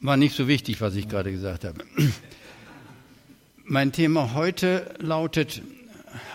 War 0.00 0.18
nicht 0.18 0.36
so 0.36 0.46
wichtig, 0.46 0.82
was 0.82 0.94
ich 0.94 1.08
gerade 1.08 1.32
gesagt 1.32 1.64
habe. 1.64 1.82
Mein 3.64 3.92
Thema 3.92 4.34
heute 4.34 4.94
lautet 4.98 5.62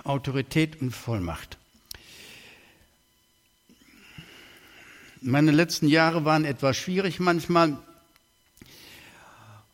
Autorität 0.03 0.81
und 0.81 0.91
Vollmacht. 0.91 1.59
Meine 5.21 5.51
letzten 5.51 5.87
Jahre 5.87 6.25
waren 6.25 6.43
etwas 6.43 6.75
schwierig 6.75 7.19
manchmal. 7.19 7.77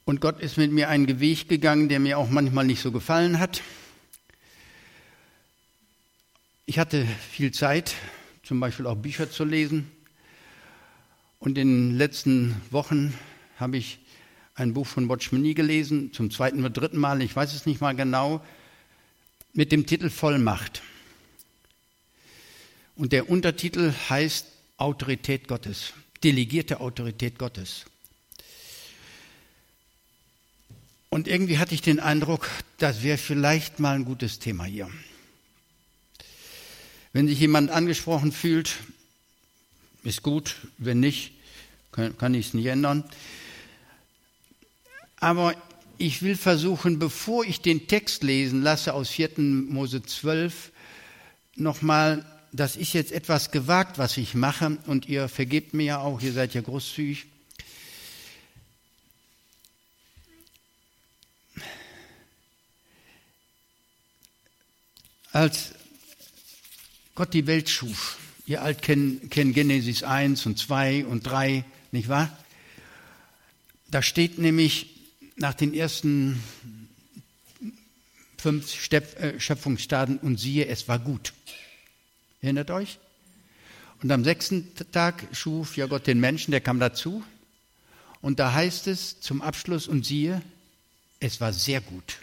Und 0.03 0.19
Gott 0.19 0.41
ist 0.41 0.57
mit 0.57 0.73
mir 0.73 0.89
einen 0.89 1.21
Weg 1.21 1.47
gegangen, 1.47 1.87
der 1.87 2.01
mir 2.01 2.17
auch 2.17 2.29
manchmal 2.29 2.65
nicht 2.65 2.81
so 2.81 2.91
gefallen 2.91 3.39
hat. 3.39 3.61
Ich 6.65 6.77
hatte 6.77 7.07
viel 7.31 7.53
Zeit, 7.53 7.95
zum 8.43 8.59
Beispiel 8.59 8.85
auch 8.85 8.97
Bücher 8.97 9.31
zu 9.31 9.45
lesen. 9.45 9.89
Und 11.39 11.57
in 11.57 11.91
den 11.91 11.97
letzten 11.97 12.61
Wochen 12.69 13.13
habe 13.57 13.77
ich 13.77 13.99
ein 14.55 14.73
Buch 14.73 14.87
von 14.87 15.07
Watchman 15.09 15.53
gelesen, 15.53 16.13
zum 16.13 16.31
zweiten 16.31 16.59
oder 16.59 16.69
dritten 16.69 16.97
Mal, 16.97 17.21
ich 17.21 17.35
weiß 17.35 17.53
es 17.53 17.65
nicht 17.65 17.81
mal 17.81 17.95
genau, 17.95 18.43
mit 19.53 19.71
dem 19.71 19.85
Titel 19.85 20.09
Vollmacht. 20.09 20.81
Und 22.95 23.13
der 23.13 23.29
Untertitel 23.29 23.93
heißt 24.09 24.47
Autorität 24.77 25.47
Gottes, 25.47 25.93
delegierte 26.23 26.79
Autorität 26.79 27.37
Gottes. 27.37 27.85
Und 31.09 31.27
irgendwie 31.27 31.57
hatte 31.57 31.73
ich 31.73 31.81
den 31.81 31.99
Eindruck, 31.99 32.49
das 32.79 33.03
wäre 33.03 33.17
vielleicht 33.17 33.79
mal 33.79 33.95
ein 33.95 34.05
gutes 34.05 34.39
Thema 34.39 34.65
hier. 34.65 34.89
Wenn 37.13 37.27
sich 37.27 37.39
jemand 37.39 37.71
angesprochen 37.71 38.31
fühlt, 38.31 38.75
ist 40.03 40.21
gut, 40.21 40.55
wenn 40.77 40.99
nicht, 40.99 41.33
kann 41.91 42.33
ich 42.33 42.47
es 42.47 42.53
nicht 42.53 42.67
ändern. 42.67 43.03
Aber 45.19 45.55
ich 45.97 46.21
will 46.21 46.35
versuchen, 46.35 46.99
bevor 46.99 47.43
ich 47.43 47.61
den 47.61 47.87
Text 47.87 48.23
lesen 48.23 48.61
lasse 48.61 48.93
aus 48.93 49.09
4. 49.09 49.39
Mose 49.39 50.03
12, 50.03 50.71
nochmal 51.55 52.25
das 52.51 52.75
ist 52.75 52.93
jetzt 52.93 53.11
etwas 53.11 53.51
gewagt, 53.51 53.97
was 53.97 54.17
ich 54.17 54.33
mache, 54.33 54.77
und 54.87 55.07
ihr 55.07 55.27
vergebt 55.27 55.73
mir 55.73 55.83
ja 55.83 55.99
auch, 55.99 56.21
ihr 56.21 56.33
seid 56.33 56.53
ja 56.53 56.61
großzügig. 56.61 57.25
Als 65.31 65.73
Gott 67.13 67.33
die 67.33 67.45
Welt 67.45 67.69
schuf, 67.69 68.17
ihr 68.47 68.63
alt 68.63 68.81
kennt, 68.81 69.29
Genesis 69.29 70.03
1 70.03 70.45
und 70.45 70.57
2 70.57 71.05
und 71.05 71.27
3, 71.27 71.63
nicht 71.91 72.07
wahr? 72.07 72.35
Da 73.91 74.01
steht 74.01 74.39
nämlich 74.39 74.96
nach 75.37 75.53
den 75.53 75.73
ersten 75.73 76.43
fünf 78.37 78.91
äh, 78.91 79.39
Schöpfungsstadien 79.39 80.17
und 80.19 80.39
siehe, 80.39 80.67
es 80.67 80.87
war 80.87 80.99
gut. 80.99 81.33
Erinnert 82.41 82.71
euch? 82.71 82.99
Und 84.01 84.11
am 84.11 84.23
sechsten 84.23 84.67
Tag 84.91 85.27
schuf 85.31 85.77
ja 85.77 85.87
Gott 85.87 86.05
den 86.05 86.19
Menschen, 86.19 86.51
der 86.51 86.61
kam 86.61 86.79
dazu. 86.79 87.23
Und 88.21 88.39
da 88.39 88.53
heißt 88.53 88.87
es 88.87 89.19
zum 89.21 89.41
Abschluss, 89.41 89.87
und 89.87 90.05
siehe, 90.05 90.41
es 91.19 91.41
war 91.41 91.53
sehr 91.53 91.81
gut. 91.81 92.17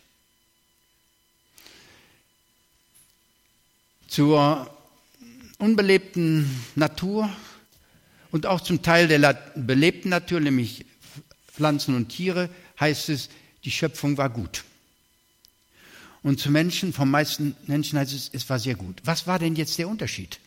Zur 4.08 4.70
unbelebten 5.58 6.48
Natur 6.76 7.28
und 8.30 8.46
auch 8.46 8.60
zum 8.60 8.82
Teil 8.82 9.08
der 9.08 9.34
belebten 9.56 10.10
Natur, 10.10 10.40
nämlich 10.40 10.84
Pflanzen 11.48 11.96
und 11.96 12.08
Tiere, 12.08 12.48
heißt 12.80 13.08
es, 13.08 13.28
die 13.64 13.70
Schöpfung 13.70 14.16
war 14.16 14.30
gut. 14.30 14.64
Und 16.22 16.40
zu 16.40 16.50
Menschen, 16.50 16.92
vom 16.92 17.10
meisten 17.10 17.54
Menschen 17.66 17.98
heißt 17.98 18.12
es, 18.12 18.30
es 18.32 18.48
war 18.48 18.58
sehr 18.58 18.74
gut. 18.74 19.00
Was 19.04 19.26
war 19.26 19.38
denn 19.38 19.56
jetzt 19.56 19.78
der 19.78 19.88
Unterschied 19.88 20.40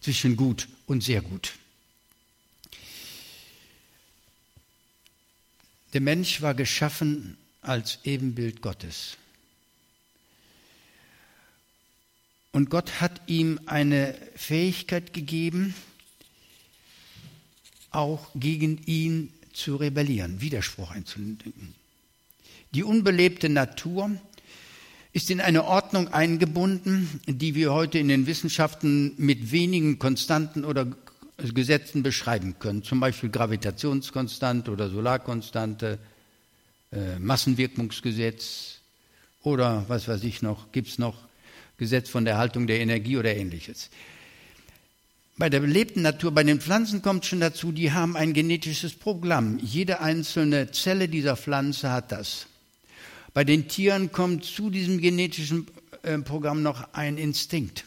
zwischen 0.00 0.36
gut 0.36 0.68
und 0.86 1.02
sehr 1.02 1.22
gut? 1.22 1.52
Der 5.92 6.00
Mensch 6.00 6.40
war 6.40 6.54
geschaffen 6.54 7.36
als 7.60 7.98
Ebenbild 8.04 8.62
Gottes. 8.62 9.16
Und 12.50 12.68
Gott 12.68 13.00
hat 13.00 13.20
ihm 13.28 13.60
eine 13.66 14.14
Fähigkeit 14.34 15.12
gegeben, 15.12 15.74
auch 17.90 18.28
gegen 18.34 18.82
ihn 18.86 19.32
zu 19.52 19.76
rebellieren, 19.76 20.40
Widerspruch 20.40 20.90
einzulegen. 20.90 21.74
Die 22.74 22.84
unbelebte 22.84 23.48
Natur 23.48 24.10
ist 25.12 25.30
in 25.30 25.40
eine 25.40 25.64
Ordnung 25.64 26.08
eingebunden, 26.08 27.20
die 27.26 27.54
wir 27.54 27.72
heute 27.72 27.98
in 27.98 28.08
den 28.08 28.26
Wissenschaften 28.26 29.14
mit 29.18 29.52
wenigen 29.52 29.98
Konstanten 29.98 30.64
oder 30.64 30.86
Gesetzen 31.36 32.02
beschreiben 32.02 32.58
können, 32.58 32.82
zum 32.82 33.00
Beispiel 33.00 33.28
Gravitationskonstante 33.30 34.70
oder 34.70 34.88
Solarkonstante, 34.88 35.98
äh, 36.92 37.18
Massenwirkungsgesetz 37.18 38.80
oder 39.42 39.84
was 39.88 40.08
weiß 40.08 40.22
ich 40.24 40.42
noch, 40.42 40.72
gibt 40.72 40.88
es 40.88 40.98
noch 40.98 41.16
Gesetz 41.78 42.08
von 42.08 42.24
der 42.24 42.38
Haltung 42.38 42.66
der 42.66 42.80
Energie 42.80 43.16
oder 43.16 43.34
ähnliches. 43.34 43.90
Bei 45.36 45.48
der 45.48 45.60
belebten 45.60 46.02
Natur, 46.02 46.32
bei 46.32 46.44
den 46.44 46.60
Pflanzen 46.60 47.00
kommt 47.02 47.24
schon 47.24 47.40
dazu, 47.40 47.72
die 47.72 47.92
haben 47.92 48.16
ein 48.16 48.34
genetisches 48.34 48.92
Programm. 48.92 49.58
Jede 49.62 50.00
einzelne 50.00 50.70
Zelle 50.72 51.08
dieser 51.08 51.36
Pflanze 51.36 51.90
hat 51.90 52.12
das. 52.12 52.46
Bei 53.32 53.44
den 53.44 53.66
Tieren 53.66 54.12
kommt 54.12 54.44
zu 54.44 54.68
diesem 54.68 55.00
genetischen 55.00 55.66
äh, 56.02 56.18
Programm 56.18 56.62
noch 56.62 56.92
ein 56.92 57.16
Instinkt. 57.16 57.84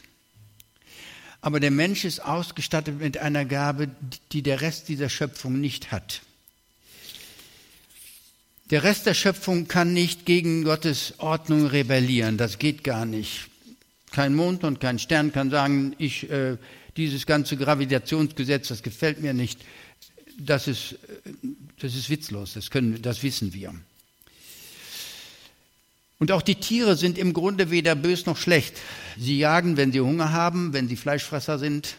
Aber 1.40 1.60
der 1.60 1.70
Mensch 1.70 2.04
ist 2.04 2.18
ausgestattet 2.18 2.98
mit 2.98 3.18
einer 3.18 3.44
Gabe, 3.44 3.88
die 4.32 4.42
der 4.42 4.60
Rest 4.60 4.88
dieser 4.88 5.08
Schöpfung 5.08 5.60
nicht 5.60 5.92
hat. 5.92 6.22
Der 8.70 8.82
Rest 8.82 9.06
der 9.06 9.14
Schöpfung 9.14 9.68
kann 9.68 9.92
nicht 9.92 10.26
gegen 10.26 10.64
Gottes 10.64 11.14
Ordnung 11.18 11.66
rebellieren. 11.66 12.36
Das 12.36 12.58
geht 12.58 12.82
gar 12.82 13.06
nicht. 13.06 13.46
Kein 14.10 14.34
Mond 14.34 14.64
und 14.64 14.80
kein 14.80 14.98
Stern 14.98 15.30
kann 15.30 15.50
sagen, 15.50 15.94
ich, 15.98 16.28
äh, 16.28 16.56
dieses 16.96 17.26
ganze 17.26 17.56
Gravitationsgesetz, 17.56 18.68
das 18.68 18.82
gefällt 18.82 19.20
mir 19.20 19.34
nicht. 19.34 19.60
Das 20.38 20.68
ist, 20.68 20.92
äh, 20.92 21.48
das 21.78 21.94
ist 21.94 22.10
witzlos. 22.10 22.54
Das 22.54 22.70
können, 22.70 23.00
das 23.02 23.22
wissen 23.22 23.52
wir. 23.52 23.74
Und 26.18 26.32
auch 26.32 26.42
die 26.42 26.54
Tiere 26.54 26.96
sind 26.96 27.18
im 27.18 27.32
Grunde 27.32 27.70
weder 27.70 27.94
bös 27.94 28.24
noch 28.24 28.38
schlecht. 28.38 28.76
Sie 29.18 29.38
jagen, 29.38 29.76
wenn 29.76 29.92
sie 29.92 30.00
Hunger 30.00 30.32
haben, 30.32 30.72
wenn 30.72 30.88
sie 30.88 30.96
Fleischfresser 30.96 31.58
sind. 31.58 31.96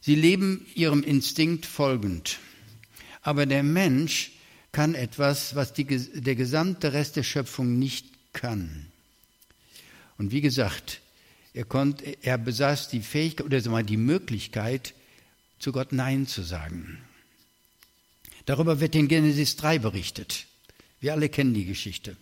Sie 0.00 0.14
leben 0.14 0.66
ihrem 0.74 1.02
Instinkt 1.02 1.66
folgend. 1.66 2.38
Aber 3.22 3.44
der 3.44 3.62
Mensch 3.62 4.32
kann 4.72 4.94
etwas, 4.94 5.54
was 5.54 5.74
die, 5.74 5.84
der 5.84 6.34
gesamte 6.34 6.94
Rest 6.94 7.16
der 7.16 7.22
Schöpfung 7.22 7.78
nicht 7.78 8.06
kann. 8.32 8.86
Und 10.16 10.32
wie 10.32 10.40
gesagt, 10.40 11.00
er, 11.54 11.64
konnte, 11.64 12.04
er 12.22 12.38
besaß 12.38 12.88
die 12.88 13.00
Fähigkeit 13.00 13.46
oder 13.46 13.70
mal 13.70 13.84
die 13.84 13.96
Möglichkeit, 13.96 14.94
zu 15.58 15.72
Gott 15.72 15.92
Nein 15.92 16.26
zu 16.26 16.42
sagen. 16.42 16.98
Darüber 18.46 18.80
wird 18.80 18.94
in 18.94 19.08
Genesis 19.08 19.56
3 19.56 19.78
berichtet. 19.78 20.46
Wir 21.00 21.12
alle 21.12 21.28
kennen 21.28 21.54
die 21.54 21.66
Geschichte. 21.66 22.16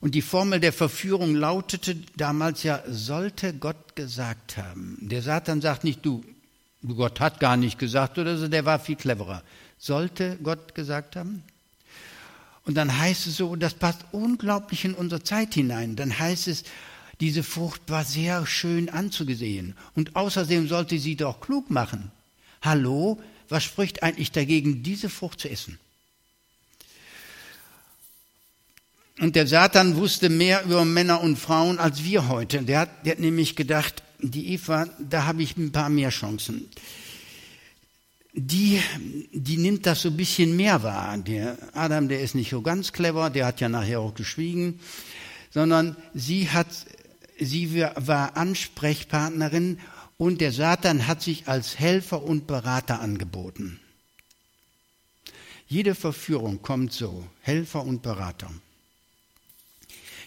Und 0.00 0.14
die 0.14 0.22
Formel 0.22 0.58
der 0.58 0.72
Verführung 0.72 1.34
lautete 1.34 1.96
damals 2.16 2.64
ja, 2.64 2.82
sollte 2.88 3.54
Gott 3.54 3.94
gesagt 3.94 4.56
haben. 4.56 4.98
Der 5.00 5.22
Satan 5.22 5.60
sagt 5.60 5.84
nicht, 5.84 6.04
du, 6.04 6.24
Gott 6.86 7.20
hat 7.20 7.38
gar 7.38 7.56
nicht 7.56 7.78
gesagt 7.78 8.18
oder 8.18 8.36
so, 8.36 8.48
der 8.48 8.64
war 8.64 8.80
viel 8.80 8.96
cleverer. 8.96 9.42
Sollte 9.78 10.38
Gott 10.42 10.74
gesagt 10.74 11.14
haben? 11.16 11.44
Und 12.64 12.74
dann 12.74 12.98
heißt 12.98 13.26
es 13.26 13.36
so, 13.36 13.48
und 13.48 13.60
das 13.60 13.74
passt 13.74 14.04
unglaublich 14.12 14.84
in 14.84 14.94
unsere 14.94 15.22
Zeit 15.22 15.54
hinein, 15.54 15.96
dann 15.96 16.18
heißt 16.18 16.48
es, 16.48 16.64
diese 17.22 17.44
Frucht 17.44 17.82
war 17.86 18.04
sehr 18.04 18.44
schön 18.48 18.88
anzusehen. 18.88 19.76
Und 19.94 20.16
außerdem 20.16 20.66
sollte 20.66 20.98
sie 20.98 21.14
doch 21.14 21.40
klug 21.40 21.70
machen. 21.70 22.10
Hallo, 22.60 23.22
was 23.48 23.62
spricht 23.62 24.02
eigentlich 24.02 24.32
dagegen, 24.32 24.82
diese 24.82 25.08
Frucht 25.08 25.38
zu 25.38 25.48
essen? 25.48 25.78
Und 29.20 29.36
der 29.36 29.46
Satan 29.46 29.94
wusste 29.94 30.30
mehr 30.30 30.64
über 30.64 30.84
Männer 30.84 31.20
und 31.20 31.36
Frauen 31.36 31.78
als 31.78 32.02
wir 32.02 32.26
heute. 32.26 32.62
Der 32.62 32.80
hat, 32.80 33.06
der 33.06 33.12
hat 33.12 33.20
nämlich 33.20 33.54
gedacht, 33.54 34.02
die 34.18 34.54
Eva, 34.54 34.88
da 34.98 35.24
habe 35.24 35.44
ich 35.44 35.56
ein 35.56 35.70
paar 35.70 35.90
mehr 35.90 36.10
Chancen. 36.10 36.68
Die, 38.32 38.80
die 39.32 39.58
nimmt 39.58 39.86
das 39.86 40.02
so 40.02 40.08
ein 40.08 40.16
bisschen 40.16 40.56
mehr 40.56 40.82
wahr. 40.82 41.18
Der 41.18 41.56
Adam, 41.72 42.08
der 42.08 42.20
ist 42.20 42.34
nicht 42.34 42.50
so 42.50 42.62
ganz 42.62 42.92
clever, 42.92 43.30
der 43.30 43.46
hat 43.46 43.60
ja 43.60 43.68
nachher 43.68 44.00
auch 44.00 44.14
geschwiegen, 44.14 44.80
sondern 45.52 45.96
sie 46.14 46.50
hat, 46.50 46.66
sie 47.44 47.82
war 47.96 48.36
Ansprechpartnerin 48.36 49.80
und 50.16 50.40
der 50.40 50.52
Satan 50.52 51.06
hat 51.06 51.22
sich 51.22 51.48
als 51.48 51.78
Helfer 51.78 52.22
und 52.22 52.46
Berater 52.46 53.00
angeboten. 53.00 53.80
Jede 55.66 55.94
Verführung 55.94 56.62
kommt 56.62 56.92
so, 56.92 57.26
Helfer 57.40 57.82
und 57.84 58.02
Berater. 58.02 58.50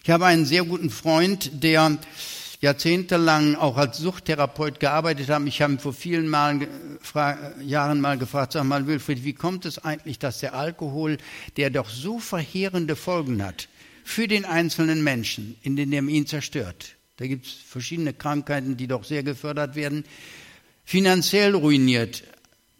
Ich 0.03 0.09
habe 0.09 0.25
einen 0.25 0.45
sehr 0.45 0.63
guten 0.63 0.89
Freund, 0.89 1.63
der 1.63 1.97
jahrzehntelang 2.61 3.55
auch 3.55 3.77
als 3.77 3.97
Suchttherapeut 3.97 4.79
gearbeitet 4.79 5.29
hat. 5.29 5.41
Ich 5.45 5.61
habe 5.61 5.73
ihn 5.73 5.79
vor 5.79 5.93
vielen 5.93 6.27
Malen, 6.27 6.67
Jahren 7.61 8.01
mal 8.01 8.17
gefragt, 8.17 8.53
sag 8.53 8.63
mal, 8.63 8.87
Wilfried, 8.87 9.23
wie 9.23 9.33
kommt 9.33 9.65
es 9.65 9.77
eigentlich, 9.77 10.19
dass 10.19 10.39
der 10.39 10.55
Alkohol, 10.55 11.17
der 11.57 11.69
doch 11.69 11.89
so 11.89 12.19
verheerende 12.19 12.95
Folgen 12.95 13.43
hat 13.43 13.67
für 14.03 14.27
den 14.27 14.45
einzelnen 14.45 15.03
Menschen, 15.03 15.57
in 15.61 15.75
denen 15.75 15.93
er 15.93 16.03
ihn 16.03 16.27
zerstört, 16.27 16.94
da 17.17 17.27
gibt 17.27 17.45
es 17.47 17.53
verschiedene 17.53 18.13
Krankheiten, 18.13 18.77
die 18.77 18.87
doch 18.87 19.03
sehr 19.03 19.23
gefördert 19.23 19.75
werden, 19.75 20.03
finanziell 20.83 21.55
ruiniert, 21.55 22.23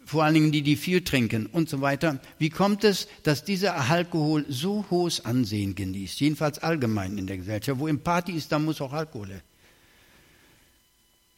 vor 0.04 0.22
allen 0.22 0.34
Dingen 0.34 0.52
die, 0.52 0.62
die 0.62 0.76
viel 0.76 1.02
trinken 1.02 1.46
und 1.46 1.68
so 1.68 1.80
weiter. 1.80 2.20
Wie 2.38 2.50
kommt 2.50 2.84
es, 2.84 3.08
dass 3.24 3.44
dieser 3.44 3.90
Alkohol 3.90 4.44
so 4.48 4.84
hohes 4.90 5.24
Ansehen 5.24 5.74
genießt, 5.74 6.20
jedenfalls 6.20 6.60
allgemein 6.60 7.18
in 7.18 7.26
der 7.26 7.38
Gesellschaft? 7.38 7.80
Wo 7.80 7.88
im 7.88 8.00
Party 8.00 8.32
ist, 8.32 8.52
da 8.52 8.58
muss 8.58 8.80
auch 8.80 8.92
Alkohol. 8.92 9.42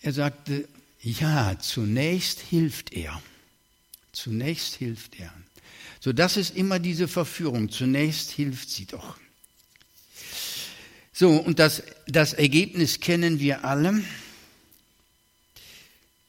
Er 0.03 0.13
sagte, 0.13 0.69
ja, 1.01 1.59
zunächst 1.59 2.41
hilft 2.41 2.93
er. 2.93 3.23
Zunächst 4.13 4.75
hilft 4.75 5.19
er. 5.19 5.33
So, 6.01 6.13
das 6.13 6.37
ist 6.37 6.57
immer 6.57 6.79
diese 6.79 7.09
Verführung. 7.09 7.71
Zunächst 7.71 8.31
hilft 8.33 8.71
sie 8.71 8.87
doch. 8.87 9.17
So, 11.19 11.31
und 11.33 11.59
das, 11.59 11.83
das 12.07 12.33
Ergebnis 12.33 13.01
kennen 13.01 13.41
wir 13.41 13.65
alle. 13.65 14.05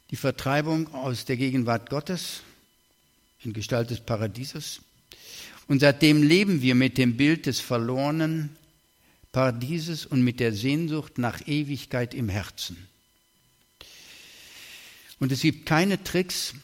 Die 0.10 0.16
Vertreibung 0.16 0.92
aus 0.96 1.26
der 1.26 1.38
Gegenwart 1.38 1.92
Gottes 1.92 2.42
in 3.44 3.54
Gestalt 3.54 3.92
des 3.92 4.00
Paradieses. 4.00 4.82
Und 5.68 5.82
seitdem 5.82 6.24
leben 6.24 6.64
wir 6.64 6.74
mit 6.74 6.98
dem 6.98 7.18
Bild 7.18 7.46
des 7.46 7.60
verlorenen 7.60 8.58
Paradieses 9.32 10.08
und 10.08 10.24
mit 10.24 10.40
der 10.40 10.54
Sehnsucht 10.54 11.20
nach 11.20 11.48
Ewigkeit 11.48 12.16
im 12.16 12.28
Herzen. 12.28 12.76
Und 15.20 15.32
es 15.32 15.42
gibt 15.42 15.68
keine 15.68 16.04
Tricks, 16.04 16.56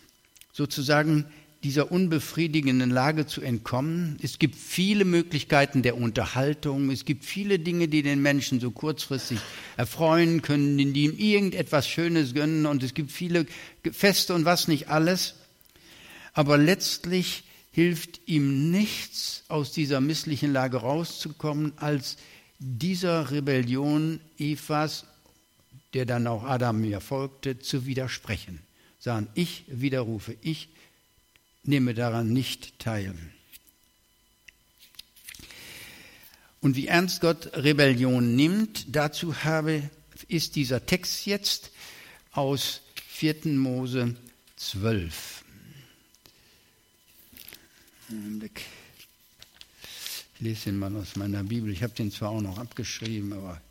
sozusagen 0.52 1.26
dieser 1.66 1.92
unbefriedigenden 1.92 2.92
Lage 2.92 3.26
zu 3.26 3.42
entkommen. 3.42 4.20
Es 4.22 4.38
gibt 4.38 4.56
viele 4.56 5.04
Möglichkeiten 5.04 5.82
der 5.82 5.98
Unterhaltung. 5.98 6.92
Es 6.92 7.06
gibt 7.06 7.26
viele 7.26 7.58
Dinge, 7.58 7.88
die 7.88 8.04
den 8.04 8.22
Menschen 8.22 8.60
so 8.60 8.70
kurzfristig 8.70 9.40
erfreuen 9.76 10.44
können, 10.44 10.78
die 10.78 11.06
ihm 11.06 11.18
irgendetwas 11.18 11.88
Schönes 11.88 12.36
gönnen. 12.36 12.68
Und 12.68 12.84
es 12.84 12.94
gibt 12.94 13.12
viele 13.12 13.48
Feste 13.92 14.36
und 14.36 14.46
was 14.46 14.68
nicht 14.68 14.90
alles. 14.90 15.38
Aber 16.34 16.60
letztlich 16.60 17.46
hilft 17.72 18.20
ihm 18.28 18.70
nichts, 18.70 19.44
aus 19.48 19.72
dieser 19.72 20.02
misslichen 20.02 20.54
Lage 20.54 20.78
rauszukommen, 20.78 21.74
als 21.78 22.18
dieser 22.60 23.32
Rebellion 23.32 24.20
Evas, 24.38 25.06
der 25.96 26.06
dann 26.06 26.28
auch 26.28 26.44
Adam 26.44 26.82
mir 26.82 27.02
folgte, 27.02 27.58
zu 27.58 27.88
widersprechen. 27.88 28.60
Sagen, 29.00 29.30
ich 29.34 29.64
widerrufe, 29.68 30.36
ich 30.44 30.70
nehme 31.68 31.94
daran 31.94 32.32
nicht 32.32 32.80
teil. 32.80 33.16
Und 36.62 36.76
wie 36.76 36.88
ernst 36.88 37.22
Gott 37.22 37.52
Rebellion 37.54 38.36
nimmt, 38.36 38.96
dazu 38.96 39.44
habe, 39.44 39.90
ist 40.28 40.56
dieser 40.56 40.86
Text 40.86 41.26
jetzt 41.26 41.72
aus 42.32 42.82
4. 43.08 43.48
Mose 43.50 44.16
12. 44.58 45.44
Ich 48.08 48.52
lese 50.40 50.70
ihn 50.70 50.80
mal 50.80 50.96
aus 50.96 51.16
meiner 51.16 51.44
Bibel. 51.44 51.72
Ich 51.72 51.84
habe 51.84 51.94
den 51.94 52.12
zwar 52.12 52.32
auch 52.32 52.42
noch 52.42 52.58
abgeschrieben, 52.58 53.34
aber 53.34 53.62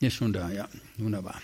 ist 0.00 0.14
schon 0.14 0.32
da, 0.32 0.50
ja, 0.50 0.68
wunderbar. 0.96 1.42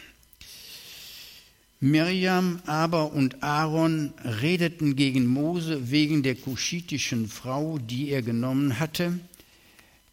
Miriam 1.84 2.62
aber 2.64 3.12
und 3.12 3.42
Aaron 3.42 4.14
redeten 4.24 4.96
gegen 4.96 5.26
Mose 5.26 5.90
wegen 5.90 6.22
der 6.22 6.34
kuschitischen 6.34 7.28
Frau, 7.28 7.76
die 7.76 8.08
er 8.08 8.22
genommen 8.22 8.80
hatte, 8.80 9.20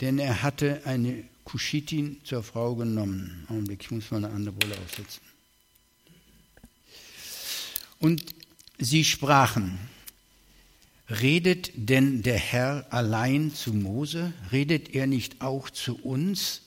denn 0.01 0.19
er 0.19 0.43
hatte 0.43 0.81
eine 0.83 1.23
Kuschitin 1.45 2.17
zur 2.25 2.43
Frau 2.43 2.75
genommen. 2.75 3.45
Augenblick, 3.47 3.83
ich 3.83 3.91
muss 3.91 4.11
mal 4.11 4.17
eine 4.17 4.33
andere 4.35 4.53
Brille 4.53 4.77
aufsetzen. 4.79 5.21
Und 7.99 8.25
sie 8.77 9.05
sprachen, 9.05 9.79
redet 11.09 11.71
denn 11.75 12.21
der 12.21 12.37
Herr 12.37 12.85
allein 12.89 13.55
zu 13.55 13.71
Mose? 13.71 14.33
Redet 14.51 14.93
er 14.93 15.07
nicht 15.07 15.39
auch 15.39 15.69
zu 15.69 15.95
uns? 16.03 16.63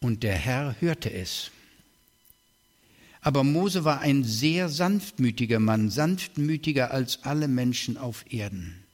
Und 0.00 0.24
der 0.24 0.34
Herr 0.34 0.74
hörte 0.80 1.12
es. 1.12 1.52
Aber 3.24 3.42
Mose 3.42 3.84
war 3.86 4.02
ein 4.02 4.22
sehr 4.22 4.68
sanftmütiger 4.68 5.58
Mann, 5.58 5.88
sanftmütiger 5.88 6.90
als 6.90 7.20
alle 7.22 7.48
Menschen 7.48 7.96
auf 7.96 8.30
Erden. 8.30 8.84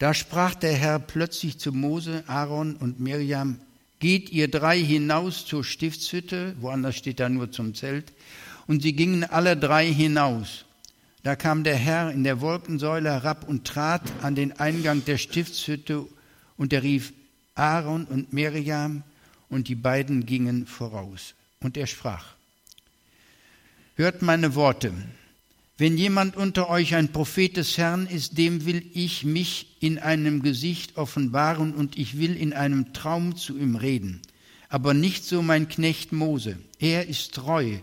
Da 0.00 0.12
sprach 0.12 0.56
der 0.56 0.72
Herr 0.72 0.98
plötzlich 0.98 1.56
zu 1.58 1.72
Mose, 1.72 2.24
Aaron 2.26 2.74
und 2.74 2.98
Miriam, 2.98 3.60
geht 4.00 4.30
ihr 4.30 4.50
drei 4.50 4.80
hinaus 4.80 5.46
zur 5.46 5.62
Stiftshütte, 5.62 6.56
woanders 6.60 6.96
steht 6.96 7.20
da 7.20 7.28
nur 7.28 7.52
zum 7.52 7.76
Zelt, 7.76 8.12
und 8.66 8.82
sie 8.82 8.92
gingen 8.92 9.22
alle 9.22 9.56
drei 9.56 9.86
hinaus. 9.86 10.64
Da 11.22 11.36
kam 11.36 11.62
der 11.62 11.76
Herr 11.76 12.10
in 12.10 12.24
der 12.24 12.40
Wolkensäule 12.40 13.10
herab 13.10 13.48
und 13.48 13.64
trat 13.64 14.02
an 14.22 14.34
den 14.34 14.58
Eingang 14.58 15.04
der 15.04 15.18
Stiftshütte, 15.18 16.04
und 16.56 16.72
er 16.72 16.82
rief 16.82 17.12
Aaron 17.54 18.04
und 18.04 18.32
Miriam, 18.32 19.04
und 19.48 19.68
die 19.68 19.76
beiden 19.76 20.26
gingen 20.26 20.66
voraus. 20.66 21.34
Und 21.60 21.76
er 21.76 21.86
sprach, 21.86 22.35
Hört 23.98 24.20
meine 24.20 24.54
Worte. 24.54 24.92
Wenn 25.78 25.96
jemand 25.96 26.36
unter 26.36 26.68
euch 26.68 26.94
ein 26.94 27.12
Prophet 27.12 27.56
des 27.56 27.78
Herrn 27.78 28.06
ist, 28.06 28.36
dem 28.36 28.66
will 28.66 28.84
ich 28.92 29.24
mich 29.24 29.78
in 29.80 29.98
einem 29.98 30.42
Gesicht 30.42 30.98
offenbaren 30.98 31.74
und 31.74 31.96
ich 31.96 32.18
will 32.18 32.36
in 32.36 32.52
einem 32.52 32.92
Traum 32.92 33.36
zu 33.36 33.56
ihm 33.56 33.74
reden. 33.74 34.20
Aber 34.68 34.92
nicht 34.92 35.24
so 35.24 35.40
mein 35.40 35.68
Knecht 35.68 36.12
Mose. 36.12 36.58
Er 36.78 37.08
ist 37.08 37.32
treu 37.32 37.78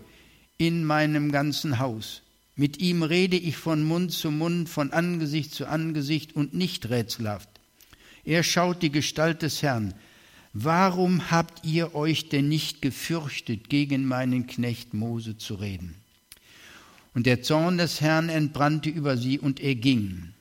in 0.60 0.86
meinem 0.86 1.31
ganzen 1.31 1.80
Haus. 1.80 2.21
Mit 2.56 2.77
ihm 2.77 3.01
rede 3.01 3.37
ich 3.37 3.57
von 3.57 3.83
Mund 3.83 4.11
zu 4.11 4.30
Mund, 4.30 4.69
von 4.69 4.94
Angesicht 4.94 5.56
zu 5.56 5.66
Angesicht 5.66 6.35
und 6.35 6.54
nicht 6.54 6.92
rätselhaft. 6.92 7.49
Er 8.23 8.44
schaut 8.44 8.83
die 8.83 8.92
Gestalt 8.92 9.42
des 9.42 9.64
Herrn. 9.64 9.95
Warum 10.54 11.31
habt 11.31 11.66
ihr 11.66 11.95
euch 11.95 12.30
denn 12.30 12.49
nicht 12.49 12.83
gefürchtet, 12.83 13.68
gegen 13.68 14.06
meinen 14.06 14.45
Knecht 14.45 14.94
Mose 14.94 15.40
zu 15.40 15.56
reden? 15.56 15.95
Und 17.13 17.25
der 17.25 17.43
Zorn 17.43 17.77
des 17.77 18.01
Herrn 18.01 18.29
entbrannte 18.29 18.89
über 18.89 19.17
sie 19.17 19.39
und 19.39 19.59
er 19.59 19.75
ging. 19.75 20.33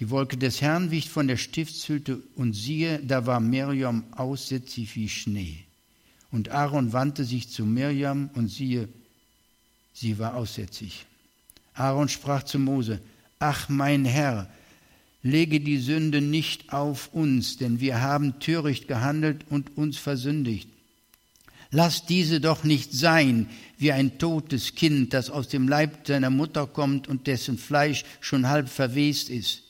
Die 0.00 0.10
Wolke 0.10 0.36
des 0.36 0.60
Herrn 0.60 0.90
wich 0.90 1.08
von 1.08 1.28
der 1.28 1.36
Stiftshütte 1.36 2.20
und 2.34 2.54
siehe, 2.54 2.98
da 2.98 3.26
war 3.26 3.38
Miriam 3.38 4.04
aussätzig 4.12 4.96
wie 4.96 5.08
Schnee. 5.08 5.58
Und 6.32 6.48
Aaron 6.48 6.92
wandte 6.92 7.24
sich 7.24 7.48
zu 7.48 7.64
Miriam 7.64 8.28
und 8.34 8.48
siehe, 8.48 8.88
sie 9.92 10.18
war 10.18 10.34
aussätzig. 10.34 11.06
Aaron 11.74 12.08
sprach 12.08 12.42
zu 12.42 12.58
Mose, 12.58 13.00
Ach 13.38 13.68
mein 13.68 14.04
Herr, 14.04 14.50
lege 15.22 15.60
die 15.60 15.78
Sünde 15.78 16.20
nicht 16.20 16.72
auf 16.72 17.12
uns, 17.12 17.56
denn 17.56 17.78
wir 17.78 18.00
haben 18.00 18.40
töricht 18.40 18.88
gehandelt 18.88 19.44
und 19.48 19.76
uns 19.76 19.96
versündigt. 19.96 20.68
Lass 21.74 22.06
diese 22.06 22.40
doch 22.40 22.62
nicht 22.62 22.92
sein 22.92 23.50
wie 23.78 23.90
ein 23.90 24.16
totes 24.20 24.76
Kind, 24.76 25.12
das 25.12 25.28
aus 25.28 25.48
dem 25.48 25.66
Leib 25.66 26.06
seiner 26.06 26.30
Mutter 26.30 26.68
kommt 26.68 27.08
und 27.08 27.26
dessen 27.26 27.58
Fleisch 27.58 28.04
schon 28.20 28.48
halb 28.48 28.68
verwest 28.68 29.28
ist. 29.28 29.62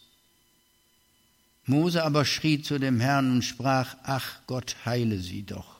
Mose 1.64 2.04
aber 2.04 2.26
schrie 2.26 2.60
zu 2.60 2.78
dem 2.78 3.00
Herrn 3.00 3.30
und 3.32 3.42
sprach, 3.42 3.96
ach 4.02 4.40
Gott, 4.46 4.76
heile 4.84 5.18
sie 5.18 5.44
doch. 5.44 5.76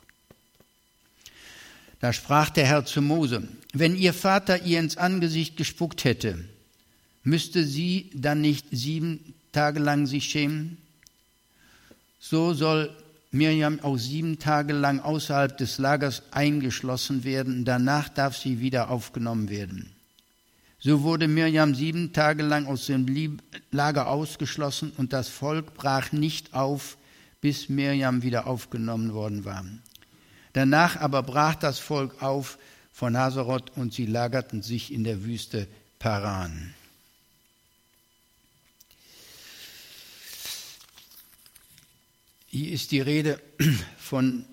Da 2.00 2.14
sprach 2.14 2.48
der 2.48 2.64
Herr 2.64 2.86
zu 2.86 3.02
Mose, 3.02 3.46
wenn 3.74 3.94
ihr 3.94 4.14
Vater 4.14 4.62
ihr 4.62 4.78
ins 4.78 4.96
Angesicht 4.96 5.58
gespuckt 5.58 6.04
hätte, 6.04 6.42
müsste 7.22 7.66
sie 7.66 8.08
dann 8.14 8.40
nicht 8.40 8.64
sieben 8.70 9.34
Tage 9.52 9.78
lang 9.78 10.06
sich 10.06 10.24
schämen? 10.24 10.78
So 12.18 12.54
soll 12.54 12.96
Mirjam 13.34 13.80
auch 13.80 13.96
sieben 13.96 14.38
Tage 14.38 14.72
lang 14.72 15.00
außerhalb 15.00 15.58
des 15.58 15.78
Lagers 15.78 16.22
eingeschlossen 16.30 17.24
werden, 17.24 17.64
danach 17.64 18.08
darf 18.08 18.36
sie 18.36 18.60
wieder 18.60 18.90
aufgenommen 18.90 19.50
werden. 19.50 19.90
So 20.78 21.02
wurde 21.02 21.26
Mirjam 21.26 21.74
sieben 21.74 22.12
Tage 22.12 22.44
lang 22.44 22.66
aus 22.66 22.86
dem 22.86 23.40
Lager 23.72 24.08
ausgeschlossen 24.08 24.92
und 24.96 25.12
das 25.12 25.28
Volk 25.28 25.74
brach 25.74 26.12
nicht 26.12 26.54
auf, 26.54 26.96
bis 27.40 27.68
Mirjam 27.68 28.22
wieder 28.22 28.46
aufgenommen 28.46 29.12
worden 29.12 29.44
war. 29.44 29.64
Danach 30.52 31.00
aber 31.00 31.24
brach 31.24 31.56
das 31.56 31.80
Volk 31.80 32.22
auf 32.22 32.56
von 32.92 33.16
Hazeroth 33.16 33.76
und 33.76 33.92
sie 33.92 34.06
lagerten 34.06 34.62
sich 34.62 34.92
in 34.92 35.02
der 35.02 35.24
Wüste 35.24 35.66
Paran. 35.98 36.72
Hier 42.56 42.70
ist 42.70 42.92
die 42.92 43.00
Rede 43.00 43.40
von, 43.98 44.44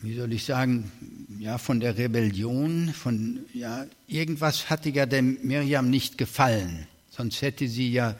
wie 0.00 0.16
soll 0.16 0.32
ich 0.32 0.44
sagen, 0.44 0.90
ja, 1.38 1.56
von 1.56 1.78
der 1.78 1.96
Rebellion, 1.96 2.92
von, 2.92 3.38
ja, 3.54 3.86
irgendwas 4.08 4.70
hatte 4.70 4.90
ja 4.90 5.06
der 5.06 5.22
Miriam 5.22 5.88
nicht 5.88 6.18
gefallen, 6.18 6.88
sonst 7.10 7.42
hätte 7.42 7.68
sie 7.68 7.92
ja 7.92 8.16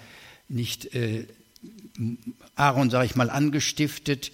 nicht 0.49 0.95
äh, 0.95 1.27
Aaron, 2.55 2.91
sage 2.91 3.07
ich 3.07 3.17
mal, 3.17 3.29
angestiftet, 3.29 4.31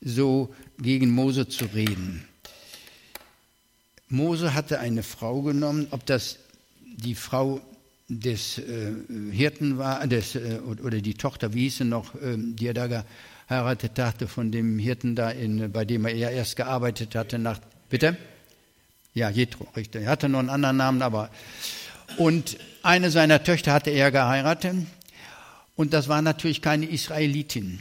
so 0.00 0.52
gegen 0.80 1.10
Mose 1.10 1.46
zu 1.46 1.66
reden. 1.66 2.24
Mose 4.08 4.52
hatte 4.52 4.80
eine 4.80 5.04
Frau 5.04 5.42
genommen, 5.42 5.86
ob 5.92 6.04
das 6.06 6.40
die 6.82 7.14
Frau 7.14 7.60
des 8.08 8.58
äh, 8.58 8.92
Hirten 9.32 9.78
war, 9.78 10.06
des, 10.06 10.36
äh, 10.36 10.60
oder 10.82 11.00
die 11.00 11.14
Tochter, 11.14 11.54
wie 11.54 11.62
hieß 11.62 11.78
sie 11.78 11.84
noch, 11.84 12.14
äh, 12.14 12.36
die 12.36 12.68
er 12.68 12.74
da 12.74 13.04
geheiratet 13.48 13.98
hatte, 13.98 14.28
von 14.28 14.52
dem 14.52 14.78
Hirten 14.78 15.16
da, 15.16 15.30
in, 15.30 15.72
bei 15.72 15.84
dem 15.84 16.04
er 16.06 16.30
erst 16.30 16.56
gearbeitet 16.56 17.14
hatte, 17.14 17.38
nach, 17.38 17.60
bitte? 17.90 18.16
Ja, 19.14 19.30
Jethro, 19.30 19.66
richtig. 19.74 20.02
Er 20.02 20.10
hatte 20.10 20.28
noch 20.28 20.38
einen 20.38 20.50
anderen 20.50 20.76
Namen, 20.76 21.02
aber, 21.02 21.30
und 22.16 22.58
eine 22.82 23.10
seiner 23.10 23.42
Töchter 23.42 23.72
hatte 23.72 23.90
er 23.90 24.10
geheiratet, 24.10 24.76
und 25.74 25.92
das 25.92 26.08
war 26.08 26.22
natürlich 26.22 26.62
keine 26.62 26.86
Israelitin. 26.86 27.80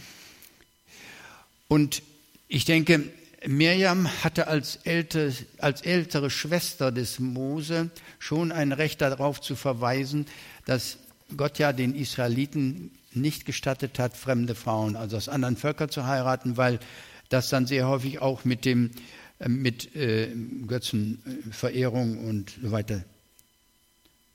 Und 1.67 2.01
ich 2.48 2.65
denke, 2.65 3.03
Mirjam 3.47 4.09
hatte 4.23 4.47
als, 4.47 4.77
ältere, 4.83 5.33
als 5.59 5.81
ältere 5.81 6.29
Schwester 6.29 6.91
des 6.91 7.19
Mose 7.19 7.89
schon 8.19 8.51
ein 8.51 8.71
Recht 8.71 9.01
darauf 9.01 9.41
zu 9.41 9.55
verweisen, 9.55 10.25
dass 10.65 10.97
Gott 11.35 11.59
ja 11.59 11.73
den 11.73 11.95
Israeliten 11.95 12.91
nicht 13.13 13.45
gestattet 13.45 13.99
hat, 13.99 14.15
fremde 14.15 14.55
Frauen, 14.55 14.95
also 14.95 15.17
aus 15.17 15.29
anderen 15.29 15.57
Völkern 15.57 15.89
zu 15.89 16.05
heiraten, 16.05 16.57
weil 16.57 16.79
das 17.29 17.49
dann 17.49 17.65
sehr 17.65 17.87
häufig 17.87 18.19
auch 18.19 18.45
mit 18.45 18.65
dem 18.65 18.91
äh, 19.39 19.49
mit 19.49 19.95
äh, 19.95 20.29
Götzenverehrung 20.67 22.25
und 22.25 22.53
so 22.61 22.71
weiter 22.71 23.03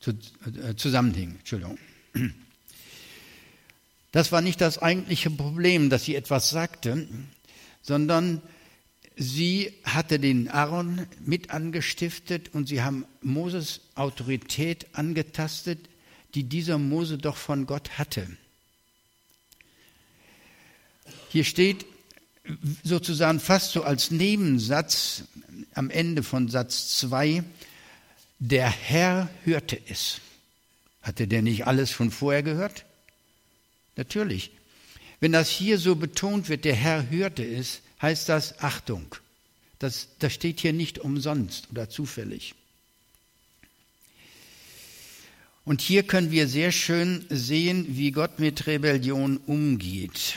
zu, 0.00 0.10
äh, 0.10 0.74
zusammenhing. 0.76 1.36
Entschuldigung. 1.38 1.78
Das 4.12 4.32
war 4.32 4.42
nicht 4.42 4.60
das 4.60 4.78
eigentliche 4.78 5.30
Problem, 5.30 5.88
dass 5.88 6.04
sie 6.04 6.16
etwas 6.16 6.50
sagte, 6.50 7.06
sondern 7.80 8.42
sie 9.16 9.72
hatte 9.84 10.18
den 10.18 10.48
Aaron 10.48 11.06
mit 11.24 11.50
angestiftet 11.50 12.54
und 12.54 12.68
sie 12.68 12.82
haben 12.82 13.04
Moses 13.22 13.80
Autorität 13.94 14.86
angetastet, 14.92 15.78
die 16.34 16.44
dieser 16.44 16.78
Mose 16.78 17.18
doch 17.18 17.36
von 17.36 17.66
Gott 17.66 17.98
hatte. 17.98 18.26
Hier 21.30 21.44
steht 21.44 21.86
sozusagen 22.82 23.40
fast 23.40 23.72
so 23.72 23.82
als 23.82 24.10
Nebensatz 24.10 25.24
am 25.74 25.90
Ende 25.90 26.22
von 26.22 26.48
Satz 26.48 26.98
2, 26.98 27.44
der 28.38 28.68
Herr 28.68 29.28
hörte 29.44 29.78
es. 29.88 30.20
Hatte 31.02 31.28
der 31.28 31.42
nicht 31.42 31.66
alles 31.66 31.90
von 31.90 32.10
vorher 32.10 32.42
gehört? 32.42 32.84
Natürlich. 33.96 34.50
Wenn 35.20 35.32
das 35.32 35.50
hier 35.50 35.78
so 35.78 35.96
betont 35.96 36.48
wird, 36.48 36.64
der 36.64 36.74
Herr 36.74 37.10
hörte 37.10 37.44
es, 37.44 37.80
heißt 38.00 38.28
das 38.28 38.58
Achtung. 38.60 39.14
Das, 39.78 40.08
das 40.18 40.32
steht 40.32 40.60
hier 40.60 40.72
nicht 40.72 40.98
umsonst 40.98 41.70
oder 41.70 41.88
zufällig. 41.88 42.54
Und 45.64 45.80
hier 45.80 46.02
können 46.02 46.30
wir 46.30 46.48
sehr 46.48 46.72
schön 46.72 47.26
sehen, 47.28 47.86
wie 47.96 48.10
Gott 48.10 48.38
mit 48.38 48.66
Rebellion 48.66 49.36
umgeht. 49.38 50.34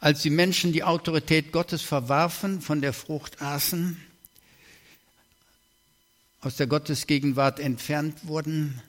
Als 0.00 0.22
die 0.22 0.30
Menschen 0.30 0.72
die 0.72 0.84
Autorität 0.84 1.50
Gottes 1.50 1.82
verwarfen, 1.82 2.60
von 2.60 2.80
der 2.80 2.92
Frucht 2.92 3.42
aßen, 3.42 4.00
aus 6.40 6.56
der 6.56 6.68
Gottesgegenwart 6.68 7.58
entfernt 7.58 8.26
wurden, 8.26 8.80